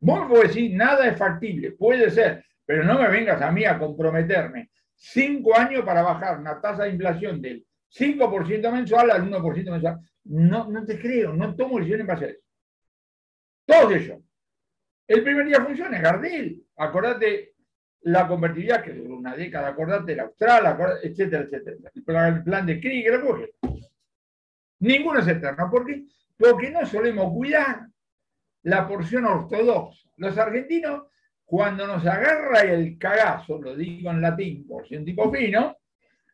Vos 0.00 0.30
a 0.30 0.42
decir, 0.42 0.76
nada 0.76 1.08
es 1.08 1.16
factible, 1.16 1.72
puede 1.72 2.10
ser, 2.10 2.44
pero 2.66 2.84
no 2.84 3.00
me 3.00 3.08
vengas 3.08 3.40
a 3.40 3.50
mí 3.50 3.64
a 3.64 3.78
comprometerme 3.78 4.68
cinco 4.94 5.56
años 5.56 5.82
para 5.82 6.02
bajar 6.02 6.40
una 6.40 6.60
tasa 6.60 6.84
de 6.84 6.90
inflación 6.90 7.40
del 7.40 7.64
5% 7.90 8.70
mensual 8.70 9.10
al 9.10 9.22
1% 9.30 9.70
mensual. 9.70 9.98
No, 10.24 10.70
no 10.70 10.84
te 10.84 11.00
creo, 11.00 11.32
no 11.32 11.56
tomo 11.56 11.78
decisiones 11.78 12.06
para 12.06 12.18
hacer 12.18 12.30
eso. 12.32 12.44
Todos 13.64 13.94
ellos. 13.94 14.18
El 15.06 15.22
primer 15.22 15.46
día 15.46 15.60
funciona, 15.62 16.00
Gardel. 16.00 16.62
Acordate 16.76 17.54
la 18.02 18.26
convertibilidad 18.26 18.82
que 18.82 18.92
duró 18.92 19.16
una 19.16 19.36
década, 19.36 19.68
acordate 19.68 20.16
la 20.16 20.24
austral, 20.24 20.98
etcétera, 21.02 21.44
etcétera. 21.44 21.90
El 21.94 22.02
plan, 22.02 22.34
el 22.34 22.42
plan 22.42 22.66
de 22.66 22.80
Krieger, 22.80 23.20
Ninguno 24.80 25.20
es 25.20 25.28
eterno. 25.28 25.70
¿Por 25.70 25.86
qué? 25.86 26.04
Porque 26.36 26.70
no 26.70 26.84
solemos 26.86 27.32
cuidar 27.32 27.86
la 28.64 28.88
porción 28.88 29.24
ortodoxa. 29.26 30.08
Los 30.16 30.36
argentinos, 30.36 31.04
cuando 31.44 31.86
nos 31.86 32.04
agarra 32.04 32.62
el 32.62 32.98
cagazo, 32.98 33.60
lo 33.60 33.76
digo 33.76 34.10
en 34.10 34.20
latín 34.20 34.66
por 34.66 34.86
si 34.86 34.96
un 34.96 35.04
tipo 35.04 35.30
fino, 35.30 35.76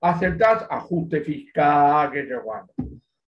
aceptás 0.00 0.66
ajuste 0.70 1.20
fiscal, 1.20 2.10
que 2.10 2.26
yo 2.26 2.42
cuando. 2.42 2.72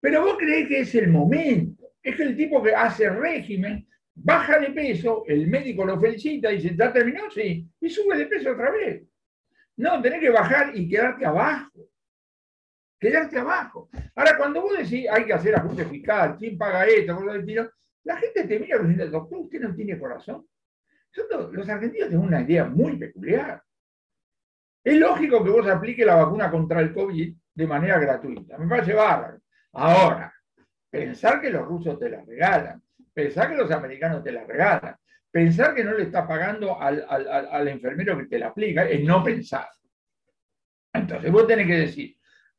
Pero 0.00 0.24
vos 0.24 0.36
creés 0.38 0.68
que 0.68 0.80
es 0.80 0.94
el 0.94 1.08
momento. 1.08 1.90
Es 2.02 2.16
que 2.16 2.22
el 2.22 2.36
tipo 2.36 2.62
que 2.62 2.74
hace 2.74 3.10
régimen, 3.10 3.86
baja 4.14 4.58
de 4.58 4.70
peso, 4.70 5.24
el 5.26 5.46
médico 5.46 5.84
lo 5.84 6.00
felicita 6.00 6.52
y 6.52 6.56
dice, 6.56 6.76
¿ya 6.76 6.92
terminó? 6.92 7.30
Sí. 7.30 7.68
Y 7.80 7.90
sube 7.90 8.16
de 8.16 8.26
peso 8.26 8.52
otra 8.52 8.70
vez. 8.70 9.02
No, 9.76 10.00
tenés 10.02 10.20
que 10.20 10.30
bajar 10.30 10.76
y 10.76 10.88
quedarte 10.88 11.24
abajo. 11.24 11.88
Quedarte 12.98 13.38
abajo. 13.38 13.88
Ahora, 14.14 14.36
cuando 14.36 14.60
vos 14.60 14.76
decís, 14.76 15.06
hay 15.10 15.24
que 15.24 15.32
hacer 15.32 15.54
ajuste 15.54 15.86
fiscal, 15.86 16.36
¿quién 16.38 16.58
paga 16.58 16.84
esto? 16.84 17.18
La 18.04 18.16
gente 18.16 18.44
te 18.44 18.58
mira 18.60 18.78
y 18.82 18.88
dice, 18.88 19.06
doctor, 19.08 19.38
usted 19.38 19.60
no 19.60 19.74
tiene 19.74 19.98
corazón. 19.98 20.46
Los 21.52 21.68
argentinos 21.68 22.08
tienen 22.08 22.26
una 22.26 22.42
idea 22.42 22.66
muy 22.66 22.96
peculiar. 22.96 23.62
Es 24.84 24.96
lógico 24.96 25.42
que 25.42 25.50
vos 25.50 25.66
apliques 25.66 26.06
la 26.06 26.16
vacuna 26.16 26.50
contra 26.50 26.80
el 26.80 26.92
COVID 26.92 27.34
de 27.54 27.66
manera 27.66 27.98
gratuita. 27.98 28.58
Me 28.58 28.68
parece 28.68 28.94
bárbaro. 28.94 29.40
Ahora, 29.72 30.34
pensar 30.90 31.40
que 31.40 31.50
los 31.50 31.66
rusos 31.66 31.98
te 31.98 32.08
la 32.08 32.22
regalan, 32.22 32.82
pensar 33.12 33.50
que 33.50 33.56
los 33.56 33.70
americanos 33.70 34.22
te 34.22 34.32
la 34.32 34.44
regalan, 34.44 34.96
pensar 35.30 35.74
que 35.74 35.84
no 35.84 35.92
le 35.92 36.04
estás 36.04 36.26
pagando 36.26 36.80
al, 36.80 37.04
al 37.08 37.68
enfermero 37.68 38.16
que 38.18 38.26
te 38.26 38.38
la 38.38 38.48
aplica, 38.48 38.84
es 38.84 39.02
no 39.04 39.22
pensar. 39.22 39.68
Entonces 40.92 41.30
vos 41.30 41.46
tenés 41.46 41.66
que 41.66 41.76
decir, 41.76 42.16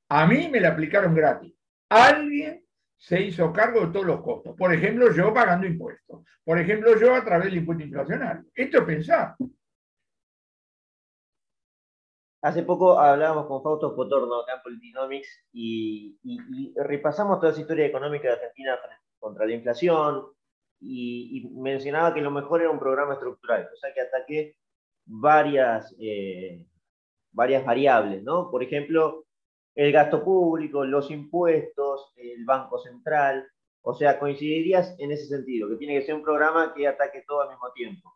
a 0.10 0.26
mí 0.26 0.50
me 0.50 0.60
la 0.60 0.70
aplicaron 0.70 1.14
gratis. 1.14 1.54
Alguien 1.90 2.66
se 2.98 3.20
hizo 3.20 3.52
cargo 3.52 3.86
de 3.86 3.94
todos 3.94 4.06
los 4.06 4.22
costos. 4.22 4.56
Por 4.56 4.74
ejemplo, 4.74 5.12
yo 5.12 5.34
pagando 5.34 5.66
impuestos. 5.66 6.24
Por 6.44 6.60
ejemplo, 6.60 6.98
yo 7.00 7.16
a 7.16 7.26
través 7.26 7.46
del 7.46 7.58
impuesto 7.58 7.84
inflacionario. 7.84 8.46
Esto 8.54 8.78
es 8.80 8.84
pensar. 8.84 9.36
Hace 12.44 12.64
poco 12.64 13.00
hablábamos 13.00 13.46
con 13.46 13.62
Fausto 13.62 13.96
Potorno 13.96 14.42
acá 14.42 14.56
en 14.56 14.62
Politinomics 14.64 15.46
y, 15.54 16.18
repasamos 16.76 17.40
toda 17.40 17.52
esa 17.52 17.62
historia 17.62 17.86
económica 17.86 18.28
de 18.30 18.34
Argentina 18.34 18.80
contra 19.20 19.46
la 19.46 19.54
inflación 19.54 20.26
y, 20.82 21.50
mencionaba 21.56 22.14
que 22.14 22.22
lo 22.22 22.32
mejor 22.32 22.62
era 22.62 22.72
un 22.72 22.80
programa 22.80 23.14
estructural, 23.14 23.70
o 23.72 23.78
sea 23.78 23.94
que 23.94 24.02
ataque 24.02 24.56
varias, 25.06 25.96
eh, 26.00 26.66
varias 27.32 27.64
variables, 27.64 28.24
¿no? 28.24 28.50
Por 28.50 28.64
ejemplo, 28.64 29.26
el 29.76 29.92
gasto 29.92 30.24
público, 30.24 30.84
los 30.84 31.12
impuestos, 31.12 32.14
el 32.18 32.44
Banco 32.46 32.80
Central. 32.80 33.48
O 33.84 33.94
sea, 33.96 34.20
coincidirías 34.20 34.96
en 35.00 35.12
ese 35.12 35.26
sentido, 35.26 35.68
que 35.68 35.78
tiene 35.78 36.00
que 36.00 36.06
ser 36.06 36.16
un 36.16 36.22
programa 36.22 36.74
que 36.76 36.88
ataque 36.88 37.24
todo 37.28 37.42
al 37.42 37.50
mismo 37.50 37.72
tiempo. 37.72 38.16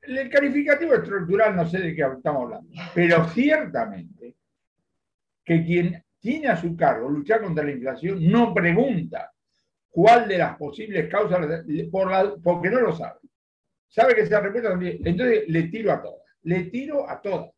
El 0.00 0.30
calificativo 0.30 0.94
estructural 0.94 1.56
no 1.56 1.66
sé 1.66 1.78
de 1.78 1.94
qué 1.94 2.02
estamos 2.02 2.42
hablando, 2.42 2.70
pero 2.94 3.24
ciertamente 3.28 4.36
que 5.44 5.64
quien 5.64 6.04
tiene 6.20 6.48
a 6.48 6.56
su 6.56 6.76
cargo 6.76 7.08
luchar 7.08 7.42
contra 7.42 7.64
la 7.64 7.72
inflación 7.72 8.30
no 8.30 8.54
pregunta 8.54 9.32
cuál 9.92 10.26
de 10.26 10.38
las 10.38 10.56
posibles 10.56 11.08
causas, 11.08 11.64
por 11.90 12.42
porque 12.42 12.70
no 12.70 12.80
lo 12.80 12.96
sabe. 12.96 13.20
Sabe 13.88 14.14
que 14.14 14.26
se 14.26 14.40
respuesta, 14.40 14.72
entonces 14.80 15.44
le 15.48 15.64
tiro 15.64 15.92
a 15.92 16.02
todas, 16.02 16.22
le 16.42 16.64
tiro 16.64 17.08
a 17.08 17.20
todas. 17.20 17.50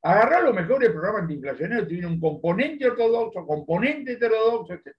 Agarrar 0.00 0.44
los 0.44 0.54
mejores 0.54 0.90
programas 0.90 1.22
antiinflacionarios 1.22 1.88
tiene 1.88 2.06
un 2.06 2.20
componente 2.20 2.86
ortodoxo, 2.86 3.44
componente 3.44 4.12
heterodoxo, 4.12 4.74
etc. 4.74 4.94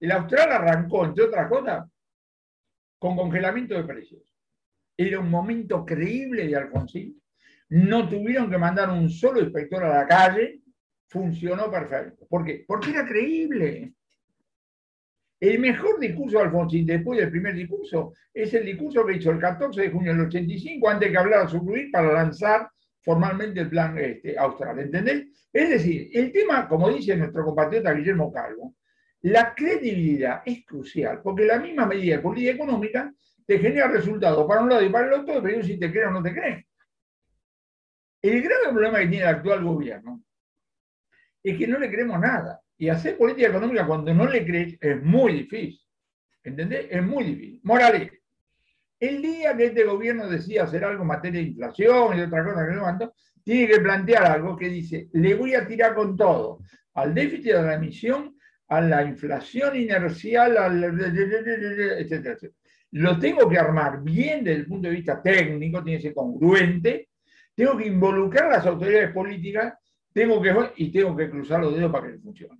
El 0.00 0.10
austral 0.10 0.50
arrancó, 0.50 1.04
entre 1.04 1.24
otras 1.24 1.48
cosas, 1.48 1.88
con 2.98 3.16
congelamiento 3.16 3.74
de 3.74 3.84
precios. 3.84 4.22
Era 4.96 5.20
un 5.20 5.30
momento 5.30 5.86
creíble 5.86 6.48
de 6.48 6.56
Alfonsín. 6.56 7.22
No 7.68 8.08
tuvieron 8.08 8.50
que 8.50 8.58
mandar 8.58 8.90
un 8.90 9.08
solo 9.08 9.40
inspector 9.40 9.84
a 9.84 10.00
la 10.00 10.06
calle. 10.08 10.62
Funcionó 11.06 11.70
perfecto. 11.70 12.26
¿Por 12.28 12.44
qué? 12.44 12.64
Porque 12.66 12.90
era 12.90 13.06
creíble. 13.06 13.94
El 15.38 15.58
mejor 15.58 16.00
discurso 16.00 16.38
de 16.38 16.44
Alfonsín 16.44 16.86
después 16.86 17.18
del 17.18 17.30
primer 17.30 17.54
discurso 17.54 18.14
es 18.32 18.52
el 18.54 18.64
discurso 18.64 19.04
que 19.04 19.16
hizo 19.16 19.30
el 19.30 19.38
14 19.38 19.82
de 19.82 19.90
junio 19.90 20.12
del 20.12 20.26
85 20.26 20.88
antes 20.88 21.10
que 21.10 21.18
hablara 21.18 21.46
su 21.46 21.64
para 21.92 22.12
lanzar 22.12 22.70
formalmente 23.02 23.60
el 23.60 23.68
plan 23.68 23.96
este, 23.98 24.38
austral, 24.38 24.80
¿entendés? 24.80 25.26
Es 25.52 25.68
decir, 25.70 26.10
el 26.12 26.32
tema, 26.32 26.66
como 26.68 26.90
dice 26.90 27.16
nuestro 27.16 27.44
compatriota 27.44 27.92
Guillermo 27.92 28.32
Calvo, 28.32 28.74
la 29.22 29.54
credibilidad 29.54 30.42
es 30.44 30.64
crucial, 30.64 31.20
porque 31.22 31.44
la 31.44 31.58
misma 31.58 31.86
medida 31.86 32.16
de 32.16 32.22
política 32.22 32.52
económica 32.52 33.12
te 33.46 33.58
genera 33.58 33.88
resultados 33.88 34.46
para 34.46 34.60
un 34.60 34.68
lado 34.68 34.84
y 34.84 34.88
para 34.88 35.06
el 35.06 35.12
otro, 35.12 35.42
pero 35.42 35.62
si 35.62 35.78
te 35.78 35.90
creen 35.90 36.08
o 36.08 36.12
no 36.12 36.22
te 36.22 36.34
creen. 36.34 36.66
El 38.22 38.42
grave 38.42 38.70
problema 38.70 38.98
que 38.98 39.06
tiene 39.06 39.24
el 39.24 39.34
actual 39.36 39.62
gobierno 39.62 40.22
es 41.42 41.56
que 41.56 41.66
no 41.66 41.78
le 41.78 41.90
creemos 41.90 42.18
nada. 42.18 42.60
Y 42.78 42.88
hacer 42.88 43.16
política 43.16 43.48
económica 43.48 43.86
cuando 43.86 44.12
no 44.12 44.26
le 44.26 44.44
crees 44.44 44.76
es 44.80 45.02
muy 45.02 45.32
difícil. 45.32 45.80
¿Entendés? 46.42 46.86
Es 46.90 47.02
muy 47.02 47.24
difícil. 47.24 47.60
Morales, 47.64 48.10
el 49.00 49.20
día 49.20 49.56
que 49.56 49.66
este 49.66 49.84
gobierno 49.84 50.28
decida 50.28 50.64
hacer 50.64 50.84
algo 50.84 51.02
en 51.02 51.08
materia 51.08 51.40
de 51.40 51.48
inflación 51.48 52.18
y 52.18 52.22
otra 52.22 52.44
cosa 52.44 52.66
que 52.66 52.74
no 52.74 52.82
mando, 52.82 53.14
tiene 53.42 53.68
que 53.68 53.80
plantear 53.80 54.24
algo 54.24 54.56
que 54.56 54.68
dice, 54.68 55.08
le 55.12 55.34
voy 55.34 55.54
a 55.54 55.66
tirar 55.66 55.94
con 55.94 56.16
todo, 56.16 56.60
al 56.94 57.14
déficit 57.14 57.52
de 57.52 57.62
la 57.62 57.74
emisión, 57.74 58.36
a 58.68 58.80
la 58.80 59.04
inflación 59.04 59.76
inercial, 59.76 60.56
etcétera, 60.82 61.98
etcétera. 61.98 62.52
lo 62.92 63.18
tengo 63.18 63.48
que 63.48 63.58
armar 63.58 64.02
bien 64.02 64.42
desde 64.42 64.60
el 64.60 64.66
punto 64.66 64.88
de 64.88 64.94
vista 64.94 65.22
técnico, 65.22 65.84
tiene 65.84 65.98
que 65.98 66.08
ser 66.08 66.14
congruente, 66.14 67.10
tengo 67.54 67.76
que 67.76 67.86
involucrar 67.86 68.50
las 68.50 68.66
autoridades 68.66 69.12
políticas, 69.12 69.74
tengo 70.16 70.40
que 70.40 70.50
y 70.76 70.90
tengo 70.90 71.14
que 71.14 71.28
cruzar 71.28 71.60
los 71.60 71.76
dedos 71.76 71.92
para 71.92 72.10
que 72.10 72.18
funcione. 72.18 72.58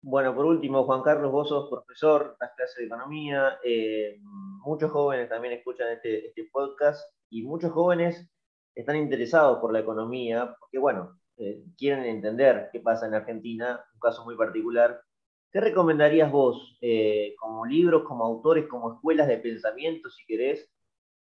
Bueno, 0.00 0.32
por 0.36 0.44
último, 0.44 0.84
Juan 0.84 1.02
Carlos, 1.02 1.32
vos 1.32 1.48
sos 1.48 1.68
profesor, 1.68 2.36
das 2.38 2.52
clases 2.54 2.76
de 2.76 2.84
economía, 2.84 3.58
eh, 3.64 4.20
muchos 4.64 4.92
jóvenes 4.92 5.28
también 5.28 5.54
escuchan 5.54 5.88
este, 5.88 6.28
este, 6.28 6.48
podcast 6.52 7.12
y 7.28 7.42
muchos 7.42 7.72
jóvenes 7.72 8.30
están 8.72 8.94
interesados 8.94 9.58
por 9.58 9.72
la 9.72 9.80
economía 9.80 10.54
porque, 10.60 10.78
bueno, 10.78 11.18
eh, 11.38 11.64
quieren 11.76 12.04
entender 12.04 12.68
qué 12.72 12.78
pasa 12.78 13.08
en 13.08 13.14
Argentina, 13.14 13.84
un 13.94 13.98
caso 13.98 14.24
muy 14.24 14.36
particular. 14.36 15.02
¿Qué 15.50 15.60
recomendarías 15.60 16.30
vos 16.30 16.78
eh, 16.80 17.34
como 17.40 17.66
libros, 17.66 18.04
como 18.04 18.24
autores, 18.24 18.68
como 18.68 18.94
escuelas 18.94 19.26
de 19.26 19.38
pensamiento, 19.38 20.08
si 20.08 20.24
querés, 20.24 20.70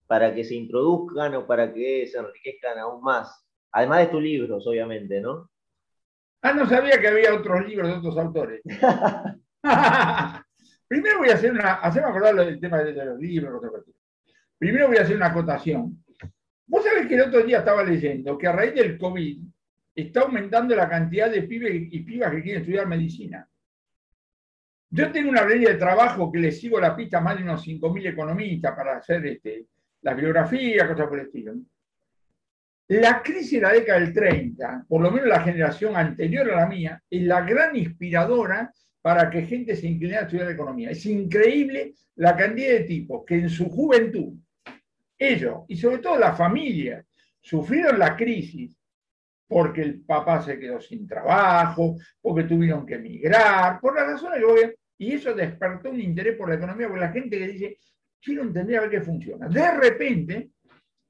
para 0.09 0.35
que 0.35 0.43
se 0.43 0.57
introduzcan 0.57 1.37
o 1.37 1.47
para 1.47 1.73
que 1.73 2.09
se 2.09 2.19
enriquezcan 2.19 2.77
aún 2.77 3.01
más? 3.01 3.47
Además 3.73 4.01
de 4.01 4.07
tus 4.07 4.23
libros, 4.23 4.67
obviamente, 4.67 5.21
¿no? 5.21 5.51
Ah, 6.43 6.53
no 6.53 6.67
sabía 6.67 7.01
que 7.01 7.09
había 7.09 7.35
otros 7.35 7.67
libros 7.67 7.89
de 7.89 7.95
otros 7.95 8.19
autores. 8.19 8.63
Primero 10.89 11.19
voy 11.19 11.29
a 11.29 11.35
hacer 11.35 11.53
una, 11.53 11.75
hacerme 11.75 12.09
acordar 12.09 12.35
del 12.35 12.59
tema 12.59 12.83
de, 12.83 12.93
los 12.93 13.19
libros. 13.19 13.63
Primero 14.59 14.89
voy 14.89 14.97
a 14.97 15.03
hacer 15.03 15.17
una 15.17 15.27
acotación. 15.27 16.03
Vos 16.67 16.85
sabés 16.85 17.07
que 17.07 17.15
el 17.15 17.23
otro 17.23 17.43
día 17.43 17.59
estaba 17.59 17.85
leyendo 17.85 18.39
que 18.39 18.47
a 18.47 18.53
raíz 18.53 18.75
del 18.75 18.99
COVID 18.99 19.43
está 19.95 20.23
aumentando 20.23 20.75
la 20.75 20.89
cantidad 20.89 21.31
de 21.31 21.43
pibes 21.43 21.93
y 21.93 22.01
pibas 22.01 22.31
que 22.31 22.43
quieren 22.43 22.63
estudiar 22.63 22.87
medicina. 22.87 23.47
Yo 24.93 25.13
tengo 25.13 25.31
una 25.31 25.47
línea 25.47 25.71
de 25.71 25.77
trabajo 25.77 26.33
que 26.33 26.39
le 26.39 26.51
sigo 26.51 26.81
la 26.81 26.97
pista 26.97 27.19
a 27.19 27.21
más 27.21 27.37
de 27.37 27.45
unos 27.45 27.65
5.000 27.65 28.09
economistas 28.09 28.75
para 28.75 28.97
hacer 28.97 29.25
este, 29.27 29.67
la 30.03 30.15
biografía, 30.15 30.89
cosas 30.89 31.07
por 31.07 31.21
el 31.21 31.27
estilo. 31.27 31.55
La 32.91 33.23
crisis 33.23 33.53
de 33.53 33.61
la 33.61 33.73
década 33.73 34.01
del 34.01 34.13
30, 34.13 34.87
por 34.89 35.01
lo 35.01 35.13
menos 35.13 35.29
la 35.29 35.43
generación 35.43 35.95
anterior 35.95 36.51
a 36.51 36.57
la 36.57 36.67
mía, 36.67 37.01
es 37.09 37.23
la 37.23 37.43
gran 37.43 37.77
inspiradora 37.77 38.73
para 39.01 39.31
que 39.31 39.43
gente 39.43 39.77
se 39.77 39.87
inclinara 39.87 40.23
a 40.23 40.25
estudiar 40.25 40.51
economía. 40.51 40.91
Es 40.91 41.07
increíble 41.07 41.95
la 42.17 42.37
cantidad 42.37 42.71
de 42.71 42.81
tipos 42.81 43.23
que 43.25 43.37
en 43.37 43.49
su 43.49 43.71
juventud, 43.71 44.33
ellos, 45.17 45.61
y 45.69 45.77
sobre 45.77 45.99
todo 45.99 46.19
la 46.19 46.35
familia, 46.35 47.05
sufrieron 47.41 47.97
la 47.97 48.17
crisis 48.17 48.77
porque 49.47 49.83
el 49.83 50.01
papá 50.01 50.43
se 50.43 50.59
quedó 50.59 50.81
sin 50.81 51.07
trabajo, 51.07 51.97
porque 52.21 52.43
tuvieron 52.43 52.85
que 52.85 52.95
emigrar, 52.95 53.79
por 53.81 53.95
las 53.95 54.09
razones 54.09 54.41
que 54.41 54.45
voy 54.45 54.63
a... 54.65 54.71
Y 54.99 55.13
eso 55.13 55.33
despertó 55.33 55.91
un 55.91 56.01
interés 56.01 56.37
por 56.37 56.49
la 56.49 56.57
economía, 56.57 56.89
porque 56.89 57.05
la 57.05 57.13
gente 57.13 57.39
que 57.39 57.47
dice, 57.47 57.79
quiero 58.21 58.43
entender 58.43 58.79
a 58.79 58.81
ver 58.81 58.91
qué 58.91 59.01
funciona. 59.01 59.47
De 59.47 59.79
repente, 59.79 60.51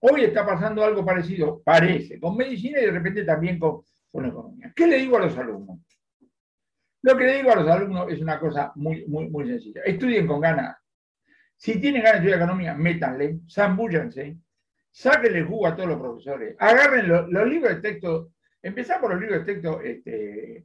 Hoy 0.02 0.24
está 0.24 0.46
pasando 0.46 0.82
algo 0.82 1.04
parecido, 1.04 1.62
parece, 1.62 2.18
con 2.18 2.36
medicina 2.36 2.80
y 2.80 2.86
de 2.86 2.90
repente 2.90 3.22
también 3.22 3.58
con, 3.58 3.84
economía. 4.12 4.72
¿Qué 4.74 4.86
le 4.86 4.96
digo 4.96 5.18
a 5.18 5.20
los 5.20 5.36
alumnos? 5.36 5.78
Lo 7.02 7.16
que 7.16 7.24
le 7.24 7.36
digo 7.36 7.52
a 7.52 7.56
los 7.56 7.68
alumnos 7.68 8.10
es 8.10 8.20
una 8.20 8.40
cosa 8.40 8.72
muy, 8.76 9.06
muy, 9.06 9.28
muy 9.28 9.46
sencilla. 9.46 9.82
Estudien 9.84 10.26
con 10.26 10.40
ganas. 10.40 10.76
Si 11.56 11.78
tienen 11.78 12.02
ganas 12.02 12.22
de 12.22 12.28
estudiar 12.28 12.38
economía, 12.38 12.74
métanle, 12.74 13.40
zambúllanse, 13.48 14.38
sáquenle 14.90 15.42
jugo 15.42 15.66
a 15.66 15.76
todos 15.76 15.90
los 15.90 16.00
profesores, 16.00 16.56
agarren 16.58 17.06
los, 17.08 17.46
libros 17.46 17.74
de 17.74 17.80
texto, 17.82 18.32
empezar 18.62 19.00
por 19.00 19.10
los 19.10 19.20
libros 19.20 19.44
de 19.44 19.52
texto 19.52 19.80
este, 19.82 20.64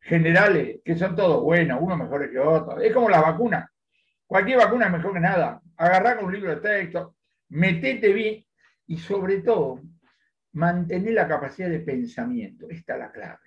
generales, 0.00 0.80
que 0.82 0.96
son 0.96 1.14
todos 1.14 1.42
buenos, 1.42 1.80
unos 1.82 1.98
mejores 1.98 2.30
que 2.30 2.38
otros. 2.38 2.82
Es 2.82 2.94
como 2.94 3.10
las 3.10 3.20
vacunas. 3.20 3.70
Cualquier 4.26 4.58
vacuna 4.58 4.86
es 4.86 4.92
mejor 4.92 5.12
que 5.12 5.20
nada. 5.20 5.60
Agarrar 5.76 6.16
con 6.16 6.26
un 6.26 6.32
libro 6.32 6.50
de 6.50 6.60
texto, 6.60 7.16
metete 7.50 8.12
bien, 8.12 8.44
y 8.90 8.96
sobre 8.96 9.40
todo 9.40 9.80
mantener 10.54 11.12
la 11.12 11.28
capacidad 11.28 11.70
de 11.70 11.78
pensamiento. 11.78 12.68
Esta 12.68 12.94
es 12.94 12.98
la 12.98 13.12
clave. 13.12 13.38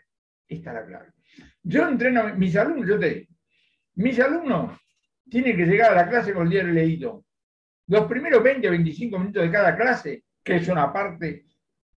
Esta 0.48 0.70
es 0.70 0.76
la 0.76 0.86
clave. 0.86 1.10
Yo 1.62 1.86
entreno, 1.86 2.34
mis 2.36 2.56
alumnos, 2.56 2.88
yo 2.88 2.98
te 2.98 3.10
digo, 3.10 3.34
mis 3.96 4.18
alumnos 4.22 4.80
tienen 5.30 5.58
que 5.58 5.66
llegar 5.66 5.92
a 5.92 5.96
la 5.96 6.10
clase 6.10 6.34
con 6.34 6.44
el 6.44 6.50
diario 6.50 6.72
leído. 6.72 7.26
Los 7.88 8.06
primeros 8.06 8.42
20 8.42 8.70
o 8.70 8.72
25 8.72 9.20
minutos 9.20 9.44
de 9.44 9.52
cada 9.52 9.76
clase, 9.76 10.24
que 10.42 10.56
es 10.56 10.68
una 10.70 10.94
parte 10.94 11.46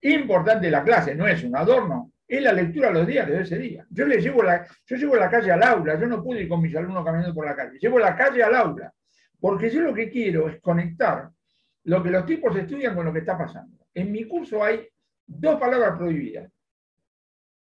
importante 0.01 0.65
de 0.65 0.73
la 0.73 0.83
clase, 0.83 1.15
no 1.15 1.29
es 1.29 1.45
un 1.45 1.55
adorno, 1.55 2.13
es 2.27 2.43
la 2.43 2.53
lectura 2.53 2.89
de 2.89 2.95
los 2.95 3.07
diarios 3.07 3.37
de 3.37 3.45
ese 3.45 3.59
día. 3.59 3.87
Yo 3.91 4.07
les 4.07 4.25
llevo 4.25 4.43
la, 4.43 4.67
yo 4.87 4.97
llevo 4.97 5.17
la 5.17 5.29
calle 5.29 5.53
al 5.53 5.63
aula, 5.63 6.01
yo 6.01 6.07
no 6.07 6.23
puedo 6.23 6.41
ir 6.41 6.49
con 6.49 6.63
mis 6.63 6.75
alumnos 6.75 7.05
caminando 7.05 7.35
por 7.35 7.45
la 7.45 7.55
calle, 7.55 7.79
llevo 7.79 7.99
la 7.99 8.17
calle 8.17 8.43
al 8.43 8.55
aula, 8.55 8.91
porque 9.39 9.69
yo 9.69 9.83
lo 9.83 9.93
que 9.93 10.09
quiero 10.09 10.49
es 10.49 10.63
conectar 10.63 11.29
lo 11.85 12.03
que 12.03 12.11
los 12.11 12.27
tipos 12.27 12.57
estudian 12.57 12.95
con 12.95 13.05
lo 13.05 13.13
que 13.13 13.21
está 13.21 13.37
pasando. 13.37 13.87
En 13.93 14.11
mi 14.11 14.25
curso 14.25 14.63
hay 14.63 14.87
dos 15.27 15.59
palabras 15.59 15.97
prohibidas. 15.99 16.51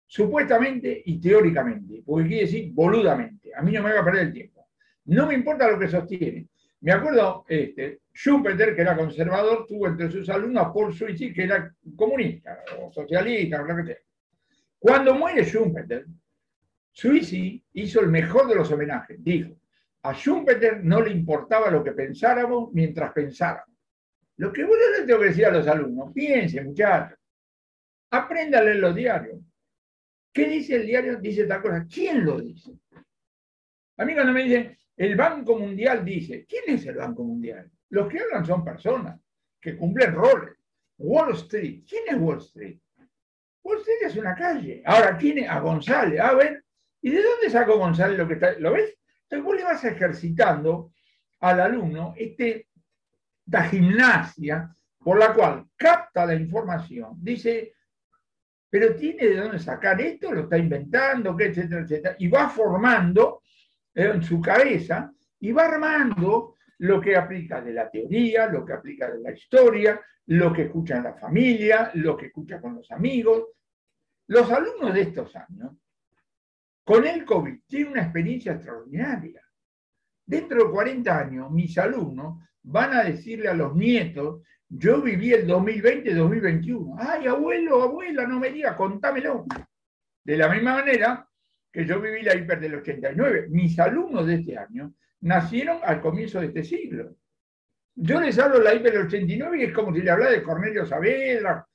Supuestamente 0.06 1.02
y 1.06 1.20
teóricamente, 1.20 2.02
porque 2.04 2.28
quiere 2.28 2.42
decir 2.42 2.72
boludamente. 2.72 3.50
A 3.54 3.62
mí 3.62 3.72
no 3.72 3.82
me 3.82 3.92
va 3.92 4.00
a 4.00 4.04
perder 4.04 4.26
el 4.26 4.32
tiempo. 4.32 4.68
No 5.06 5.26
me 5.26 5.34
importa 5.34 5.70
lo 5.70 5.78
que 5.78 5.88
sostiene. 5.88 6.48
Me 6.80 6.92
acuerdo, 6.92 7.44
este, 7.48 8.00
Schumpeter, 8.12 8.74
que 8.74 8.82
era 8.82 8.96
conservador, 8.96 9.66
tuvo 9.66 9.86
entre 9.86 10.10
sus 10.10 10.28
alumnos 10.28 10.70
Paul 10.74 10.92
Suizy, 10.92 11.32
que 11.32 11.44
era 11.44 11.74
comunista 11.96 12.58
o 12.78 12.92
socialista, 12.92 13.62
o 13.62 13.64
lo 13.64 13.76
que 13.76 13.84
sea. 13.84 13.98
Cuando 14.78 15.14
muere 15.14 15.44
Schumpeter, 15.44 16.06
Suizy 16.90 17.64
hizo 17.72 18.00
el 18.00 18.08
mejor 18.08 18.48
de 18.48 18.56
los 18.56 18.70
homenajes. 18.70 19.22
Dijo, 19.22 19.56
a 20.02 20.12
Schumpeter 20.12 20.84
no 20.84 21.00
le 21.00 21.12
importaba 21.12 21.70
lo 21.70 21.82
que 21.82 21.92
pensáramos 21.92 22.70
mientras 22.72 23.12
pensáramos. 23.12 23.71
Lo 24.42 24.52
que 24.52 24.64
vos 24.64 24.76
le 24.98 25.06
tengo 25.06 25.20
que 25.20 25.26
decir 25.26 25.46
a 25.46 25.52
los 25.52 25.68
alumnos, 25.68 26.12
piensen, 26.12 26.66
muchachos, 26.66 27.16
aprendan 28.10 28.62
a 28.62 28.64
leer 28.64 28.76
los 28.78 28.92
diarios. 28.92 29.38
¿Qué 30.32 30.48
dice 30.48 30.74
el 30.74 30.86
diario? 30.86 31.16
Dice 31.20 31.44
tal 31.44 31.62
cosa. 31.62 31.86
¿Quién 31.88 32.24
lo 32.24 32.40
dice? 32.40 32.72
A 33.98 34.04
mí 34.04 34.14
cuando 34.14 34.32
me 34.32 34.42
dicen, 34.42 34.76
el 34.96 35.14
Banco 35.14 35.56
Mundial 35.56 36.04
dice, 36.04 36.44
¿quién 36.44 36.64
es 36.74 36.84
el 36.86 36.96
Banco 36.96 37.22
Mundial? 37.22 37.70
Los 37.90 38.08
que 38.08 38.18
hablan 38.18 38.44
son 38.44 38.64
personas 38.64 39.20
que 39.60 39.76
cumplen 39.76 40.12
roles. 40.12 40.56
Wall 40.98 41.34
Street, 41.34 41.84
¿quién 41.88 42.02
es 42.08 42.16
Wall 42.16 42.38
Street? 42.38 42.80
Wall 43.62 43.78
Street 43.78 44.10
es 44.10 44.16
una 44.16 44.34
calle. 44.34 44.82
Ahora 44.84 45.16
tiene 45.16 45.46
a 45.46 45.60
González. 45.60 46.18
A 46.18 46.34
ver, 46.34 46.64
¿y 47.00 47.10
de 47.10 47.22
dónde 47.22 47.48
sacó 47.48 47.78
González 47.78 48.18
lo 48.18 48.26
que 48.26 48.34
está? 48.34 48.58
¿Lo 48.58 48.72
ves? 48.72 48.98
Entonces 49.22 49.44
vos 49.44 49.54
le 49.54 49.62
vas 49.62 49.84
ejercitando 49.84 50.92
al 51.38 51.60
alumno 51.60 52.12
este 52.16 52.71
esta 53.44 53.64
gimnasia 53.64 54.74
por 54.98 55.18
la 55.18 55.34
cual 55.34 55.66
capta 55.76 56.26
la 56.26 56.34
información, 56.34 57.16
dice, 57.20 57.74
pero 58.70 58.94
tiene 58.94 59.26
de 59.26 59.36
dónde 59.36 59.58
sacar 59.58 60.00
esto, 60.00 60.32
lo 60.32 60.42
está 60.42 60.56
inventando, 60.56 61.36
etcétera, 61.38 61.82
etcétera, 61.82 62.16
y 62.18 62.28
va 62.28 62.48
formando 62.48 63.42
eh, 63.94 64.12
en 64.14 64.22
su 64.22 64.40
cabeza 64.40 65.12
y 65.40 65.52
va 65.52 65.66
armando 65.66 66.56
lo 66.78 67.00
que 67.00 67.16
aplica 67.16 67.60
de 67.60 67.72
la 67.72 67.90
teoría, 67.90 68.46
lo 68.46 68.64
que 68.64 68.72
aplica 68.72 69.10
de 69.10 69.20
la 69.20 69.32
historia, 69.32 70.00
lo 70.26 70.52
que 70.52 70.62
escucha 70.62 70.96
en 70.96 71.04
la 71.04 71.14
familia, 71.14 71.90
lo 71.94 72.16
que 72.16 72.26
escucha 72.26 72.60
con 72.60 72.76
los 72.76 72.90
amigos. 72.90 73.48
Los 74.28 74.50
alumnos 74.50 74.94
de 74.94 75.02
estos 75.02 75.34
años, 75.36 75.72
con 76.84 77.06
el 77.06 77.24
COVID, 77.24 77.60
tienen 77.66 77.92
una 77.92 78.02
experiencia 78.02 78.52
extraordinaria. 78.52 79.42
Dentro 80.24 80.64
de 80.64 80.70
40 80.70 81.18
años, 81.18 81.50
mis 81.50 81.76
alumnos 81.76 82.42
van 82.62 82.94
a 82.94 83.04
decirle 83.04 83.48
a 83.48 83.54
los 83.54 83.74
nietos, 83.74 84.42
yo 84.68 85.02
viví 85.02 85.32
el 85.32 85.46
2020-2021. 85.46 86.96
Ay, 86.98 87.26
abuelo, 87.26 87.82
abuela, 87.82 88.26
no 88.26 88.40
me 88.40 88.50
diga, 88.50 88.76
contámelo. 88.76 89.44
De 90.24 90.36
la 90.36 90.48
misma 90.48 90.74
manera 90.74 91.28
que 91.72 91.86
yo 91.86 92.00
viví 92.00 92.22
la 92.22 92.34
hiper 92.34 92.60
del 92.60 92.76
89. 92.76 93.46
Mis 93.50 93.78
alumnos 93.78 94.26
de 94.26 94.34
este 94.36 94.58
año 94.58 94.94
nacieron 95.20 95.78
al 95.82 96.00
comienzo 96.00 96.40
de 96.40 96.46
este 96.46 96.64
siglo. 96.64 97.16
Yo 97.94 98.20
les 98.20 98.38
hablo 98.38 98.58
de 98.58 98.64
la 98.64 98.74
hiper 98.74 98.92
del 98.92 99.06
89 99.06 99.60
y 99.60 99.64
es 99.64 99.72
como 99.72 99.94
si 99.94 100.02
le 100.02 100.10
hablara 100.10 100.32
de 100.32 100.42
Cornelio 100.42 100.86
Saavedra 100.86 101.66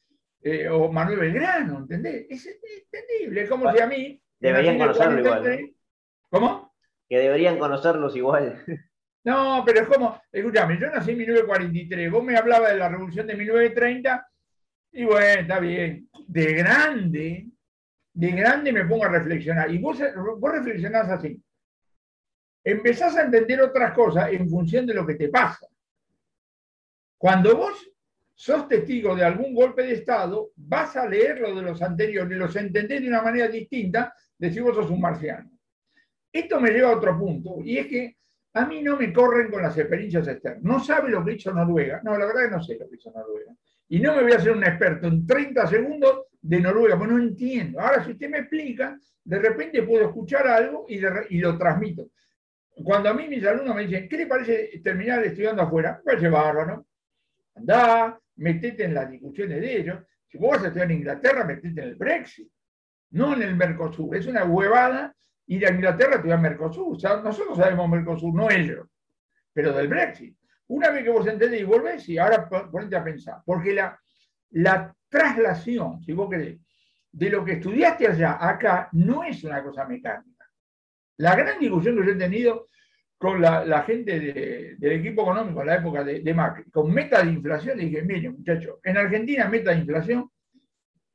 eh, 0.41 0.67
o 0.69 0.91
Manuel 0.91 1.19
Belgrano, 1.19 1.79
¿entendés? 1.79 2.25
Es 2.29 2.47
entendible, 2.47 3.41
es 3.41 3.49
como 3.49 3.71
si 3.71 3.79
a 3.79 3.87
mí... 3.87 4.21
Deberían 4.39 4.77
conocerlo 4.77 5.19
igual. 5.19 5.75
¿Cómo? 6.29 6.75
Que 7.09 7.17
deberían 7.19 7.57
conocerlos 7.57 8.15
igual. 8.15 8.63
No, 9.23 9.63
pero 9.65 9.81
es 9.81 9.87
como, 9.87 10.21
escúchame, 10.31 10.79
yo 10.79 10.89
nací 10.89 11.11
en 11.11 11.17
1943, 11.17 12.11
vos 12.11 12.23
me 12.23 12.37
hablabas 12.37 12.71
de 12.71 12.77
la 12.77 12.89
revolución 12.89 13.27
de 13.27 13.35
1930, 13.35 14.27
y 14.91 15.03
bueno, 15.03 15.41
está 15.41 15.59
bien. 15.59 16.09
De 16.27 16.53
grande, 16.53 17.47
de 18.13 18.31
grande 18.31 18.71
me 18.71 18.85
pongo 18.85 19.05
a 19.05 19.09
reflexionar. 19.09 19.71
Y 19.71 19.77
vos, 19.77 19.99
vos 20.39 20.51
reflexionás 20.51 21.09
así. 21.09 21.41
Empezás 22.63 23.15
a 23.15 23.23
entender 23.23 23.61
otras 23.61 23.93
cosas 23.93 24.31
en 24.31 24.49
función 24.49 24.85
de 24.85 24.93
lo 24.93 25.05
que 25.05 25.15
te 25.15 25.29
pasa. 25.29 25.67
Cuando 27.17 27.55
vos 27.55 27.91
sos 28.33 28.67
testigo 28.67 29.15
de 29.15 29.23
algún 29.23 29.53
golpe 29.53 29.83
de 29.83 29.93
Estado, 29.93 30.51
vas 30.55 30.95
a 30.95 31.07
leer 31.07 31.39
lo 31.39 31.55
de 31.55 31.61
los 31.61 31.81
anteriores, 31.81 32.37
los 32.37 32.55
entendés 32.55 33.01
de 33.01 33.07
una 33.07 33.21
manera 33.21 33.47
distinta 33.47 34.13
de 34.37 34.51
si 34.51 34.59
vos 34.59 34.75
sos 34.75 34.89
un 34.89 35.01
marciano. 35.01 35.51
Esto 36.31 36.59
me 36.59 36.71
lleva 36.71 36.89
a 36.89 36.97
otro 36.97 37.17
punto, 37.17 37.57
y 37.63 37.77
es 37.77 37.87
que 37.87 38.17
A 38.57 38.65
mí 38.65 38.81
no 38.81 38.97
me 38.97 39.13
corren 39.13 39.51
con 39.51 39.61
las 39.61 39.77
experiencias 39.77 40.27
externas. 40.27 40.63
No 40.63 40.79
sabe 40.79 41.11
lo 41.11 41.23
que 41.23 41.33
hizo 41.33 41.53
Noruega. 41.53 42.01
No, 42.03 42.17
la 42.17 42.25
verdad 42.25 42.45
es 42.45 42.49
que 42.49 42.55
no 42.55 42.63
sé 42.63 42.77
lo 42.79 42.89
que 42.89 42.95
hizo 42.95 43.11
Noruega. 43.11 43.53
Y 43.87 43.99
no 43.99 44.15
me 44.15 44.23
voy 44.23 44.31
a 44.31 44.37
hacer 44.37 44.51
un 44.51 44.63
experto 44.63 45.07
en 45.07 45.27
30 45.27 45.67
segundos 45.67 46.23
de 46.41 46.59
Noruega, 46.59 46.97
porque 46.97 47.13
no 47.13 47.19
entiendo. 47.19 47.79
Ahora, 47.79 48.03
si 48.03 48.13
usted 48.13 48.29
me 48.29 48.39
explica, 48.39 48.97
de 49.23 49.39
repente 49.39 49.83
puedo 49.83 50.07
escuchar 50.07 50.47
algo 50.47 50.87
y, 50.89 50.97
lo 51.39 51.55
transmito. 51.55 52.09
Cuando 52.83 53.09
a 53.09 53.13
mí 53.13 53.27
mis 53.27 53.45
alumnos 53.45 53.75
me 53.75 53.85
dicen, 53.85 54.09
¿qué 54.09 54.17
le 54.17 54.25
parece 54.25 54.81
terminar 54.83 55.23
estudiando 55.23 55.61
afuera? 55.61 55.97
Me 55.97 56.03
parece 56.03 56.29
bárbaro. 56.29 56.87
Andá, 57.53 58.19
metete 58.37 58.85
en 58.85 58.95
las 58.95 59.07
discusiones 59.07 59.61
de 59.61 59.77
ellos. 59.77 59.99
Si 60.27 60.39
vos 60.39 60.51
vas 60.51 60.63
a 60.63 60.67
estudiar 60.67 60.91
en 60.91 60.97
Inglaterra, 60.97 61.43
metete 61.43 61.79
en 61.79 61.89
el 61.89 61.95
Brexit, 61.95 62.49
no 63.11 63.35
en 63.35 63.43
el 63.43 63.55
Mercosur. 63.55 64.15
Es 64.15 64.25
una 64.25 64.45
huevada 64.45 65.15
ir 65.47 65.65
a 65.65 65.71
Inglaterra 65.71 66.13
a 66.13 66.15
estudiar 66.15 66.39
Mercosur. 66.39 66.95
O 66.95 66.99
sea, 66.99 67.17
nosotros 67.17 67.57
sabemos 67.57 67.89
Mercosur, 67.89 68.33
no 68.33 68.49
ellos, 68.49 68.87
pero 69.53 69.73
del 69.73 69.87
Brexit. 69.87 70.37
Una 70.67 70.89
vez 70.91 71.03
que 71.03 71.09
vos 71.09 71.25
entendés 71.27 71.61
y 71.61 71.63
volvés, 71.63 72.07
y 72.09 72.17
ahora 72.17 72.47
ponete 72.49 72.95
a 72.95 73.03
pensar, 73.03 73.41
porque 73.45 73.73
la, 73.73 73.99
la 74.51 74.93
traslación, 75.09 76.01
si 76.01 76.11
vos 76.13 76.29
querés, 76.29 76.59
de 77.11 77.29
lo 77.29 77.43
que 77.43 77.53
estudiaste 77.53 78.07
allá 78.07 78.37
acá 78.39 78.89
no 78.91 79.23
es 79.23 79.43
una 79.43 79.63
cosa 79.63 79.85
mecánica. 79.85 80.45
La 81.17 81.35
gran 81.35 81.59
discusión 81.59 81.97
que 81.97 82.05
yo 82.05 82.11
he 82.11 82.15
tenido 82.15 82.67
con 83.17 83.41
la, 83.41 83.81
gente 83.81 84.75
del 84.77 84.91
equipo 84.91 85.23
económico 85.23 85.61
en 85.61 85.67
la 85.67 85.75
época 85.77 86.03
de, 86.03 86.33
Macri, 86.33 86.69
con 86.69 86.93
meta 86.93 87.23
de 87.23 87.31
inflación, 87.31 87.79
dije, 87.79 88.03
miren 88.03 88.33
muchachos, 88.33 88.75
en 88.83 88.97
Argentina 88.97 89.47
meta 89.47 89.71
de 89.71 89.79
inflación 89.79 90.29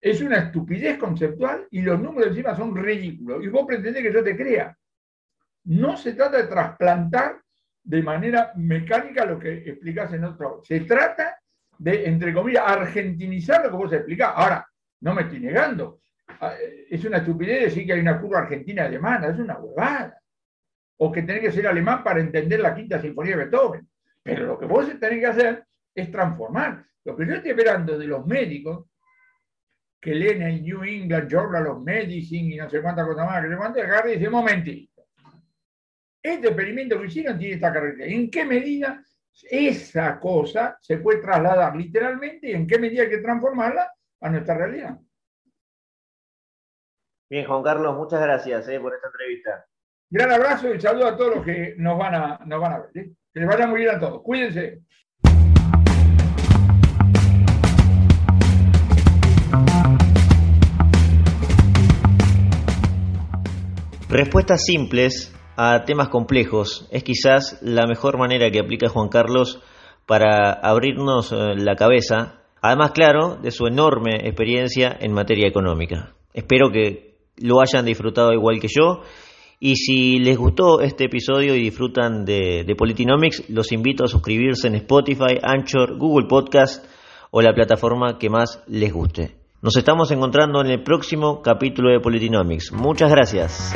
es 0.03 0.21
una 0.21 0.39
estupidez 0.39 0.99
conceptual 0.99 1.69
y 1.71 1.81
los 1.81 2.01
números 2.01 2.31
encima 2.31 2.57
son 2.57 2.75
ridículos. 2.75 3.45
Y 3.45 3.47
vos 3.47 3.65
pretendés 3.65 4.03
que 4.03 4.13
yo 4.13 4.25
te 4.25 4.37
crea. 4.37 4.77
No 5.65 5.97
se 5.97 6.15
trata 6.15 6.39
de 6.39 6.49
trasplantar 6.49 7.41
de 7.85 8.03
manera 8.03 8.53
mecánica 8.57 9.25
lo 9.25 9.39
que 9.39 9.59
explicás 9.59 10.13
en 10.13 10.25
otro. 10.25 10.61
Se 10.65 10.81
trata 10.81 11.39
de, 11.79 12.05
entre 12.09 12.35
comillas, 12.35 12.65
argentinizar 12.67 13.65
lo 13.65 13.71
que 13.71 13.77
vos 13.77 13.93
explicás. 13.93 14.33
Ahora, 14.35 14.67
no 15.03 15.15
me 15.15 15.23
estoy 15.23 15.39
negando. 15.39 16.01
Ah, 16.41 16.55
es 16.91 17.05
una 17.05 17.19
estupidez 17.19 17.67
decir 17.67 17.87
que 17.87 17.93
hay 17.93 18.01
una 18.01 18.21
curva 18.21 18.41
argentina-alemana, 18.41 19.29
es 19.29 19.39
una 19.39 19.57
huevada. 19.57 20.21
O 20.97 21.13
que 21.13 21.23
tenés 21.23 21.43
que 21.43 21.53
ser 21.53 21.69
alemán 21.69 22.03
para 22.03 22.19
entender 22.19 22.59
la 22.59 22.75
quinta 22.75 23.01
sinfonía 23.01 23.37
de 23.37 23.45
Beethoven. 23.45 23.89
Pero 24.21 24.47
lo 24.47 24.59
que 24.59 24.67
vos 24.67 24.85
tenés 24.99 25.21
que 25.21 25.27
hacer 25.27 25.65
es 25.95 26.11
transformar. 26.11 26.85
Lo 27.05 27.17
que 27.17 27.25
yo 27.25 27.35
estoy 27.35 27.53
esperando 27.53 27.97
de 27.97 28.07
los 28.07 28.27
médicos 28.27 28.87
que 30.03 30.17
leen 30.17 30.43
el 30.43 30.63
New 30.65 30.83
England 30.83 31.31
Journal 31.31 31.69
of 31.69 31.85
Medicine 31.85 32.57
y 32.57 32.59
no 32.59 32.69
sé 32.69 32.83
cuántas 32.83 33.07
cosas 33.07 33.25
más, 33.25 33.41
que 33.41 33.51
se 33.51 33.57
cuánto, 33.57 33.81
agarre 33.81 34.13
y 34.13 34.19
dice, 34.19 34.29
momentito. 34.29 35.07
Este 36.21 36.49
experimento 36.49 37.01
que 37.01 37.07
hicieron 37.07 37.39
tiene 37.39 37.55
esta 37.55 37.73
característica. 37.73 38.13
¿En 38.13 38.29
qué 38.29 38.45
medida 38.45 39.05
esa 39.49 40.19
cosa 40.19 40.77
se 40.81 40.99
puede 40.99 41.21
trasladar 41.21 41.77
literalmente 41.77 42.51
y 42.51 42.53
en 42.53 42.67
qué 42.67 42.81
medida 42.81 43.05
hay 43.05 43.11
que 43.11 43.19
transformarla 43.19 43.93
a 44.21 44.29
nuestra 44.29 44.57
realidad? 44.57 44.99
Bien, 47.31 47.47
Juan 47.47 47.63
Carlos, 47.63 47.97
muchas 47.97 48.21
gracias 48.21 48.69
eh, 48.69 48.81
por 48.81 48.95
esta 48.95 49.07
entrevista. 49.07 49.67
Gran 50.11 50.33
abrazo 50.33 50.75
y 50.75 50.81
saludo 50.81 51.07
a 51.07 51.17
todos 51.17 51.37
los 51.37 51.45
que 51.45 51.77
nos 51.79 51.97
van 51.97 52.15
a, 52.15 52.41
nos 52.45 52.61
van 52.61 52.73
a 52.73 52.79
ver. 52.81 52.91
¿eh? 52.95 53.13
Que 53.33 53.41
les 53.41 53.49
vaya 53.49 53.69
muy 53.69 53.81
bien 53.81 53.95
a 53.95 54.01
todos. 54.01 54.21
Cuídense. 54.23 54.83
Respuestas 64.13 64.67
simples 64.67 65.35
a 65.57 65.87
temas 65.87 66.11
complejos 66.11 66.87
es 66.91 67.03
quizás 67.03 67.59
la 67.63 67.87
mejor 67.87 68.19
manera 68.19 68.51
que 68.51 68.61
aplica 68.61 68.91
Juan 68.91 69.09
Carlos 69.09 69.63
para 70.05 70.53
abrirnos 70.53 71.33
eh, 71.33 71.55
la 71.57 71.77
cabeza, 71.77 72.43
además 72.61 72.91
claro, 72.91 73.37
de 73.37 73.51
su 73.51 73.67
enorme 73.67 74.17
experiencia 74.25 74.95
en 75.01 75.15
materia 75.15 75.49
económica. 75.49 76.13
Espero 76.35 76.71
que 76.71 77.15
lo 77.39 77.63
hayan 77.63 77.87
disfrutado 77.87 78.35
igual 78.35 78.61
que 78.61 78.69
yo 78.69 79.01
y 79.59 79.77
si 79.77 80.19
les 80.19 80.37
gustó 80.37 80.83
este 80.83 81.05
episodio 81.05 81.55
y 81.55 81.63
disfrutan 81.63 82.27
de, 82.27 82.65
de 82.67 82.77
Politinomics, 82.77 83.49
los 83.49 83.73
invito 83.73 84.05
a 84.05 84.09
suscribirse 84.09 84.69
en 84.69 84.75
Spotify, 84.75 85.39
Anchor, 85.43 85.97
Google 85.97 86.29
Podcast 86.29 86.85
o 87.31 87.41
la 87.41 87.55
plataforma 87.55 88.19
que 88.19 88.29
más 88.29 88.63
les 88.67 88.93
guste. 88.93 89.42
Nos 89.63 89.77
estamos 89.77 90.11
encontrando 90.11 90.61
en 90.61 90.67
el 90.67 90.83
próximo 90.83 91.41
capítulo 91.41 91.93
de 91.93 92.01
Politinomics. 92.01 92.73
Muchas 92.73 93.13
gracias. 93.13 93.73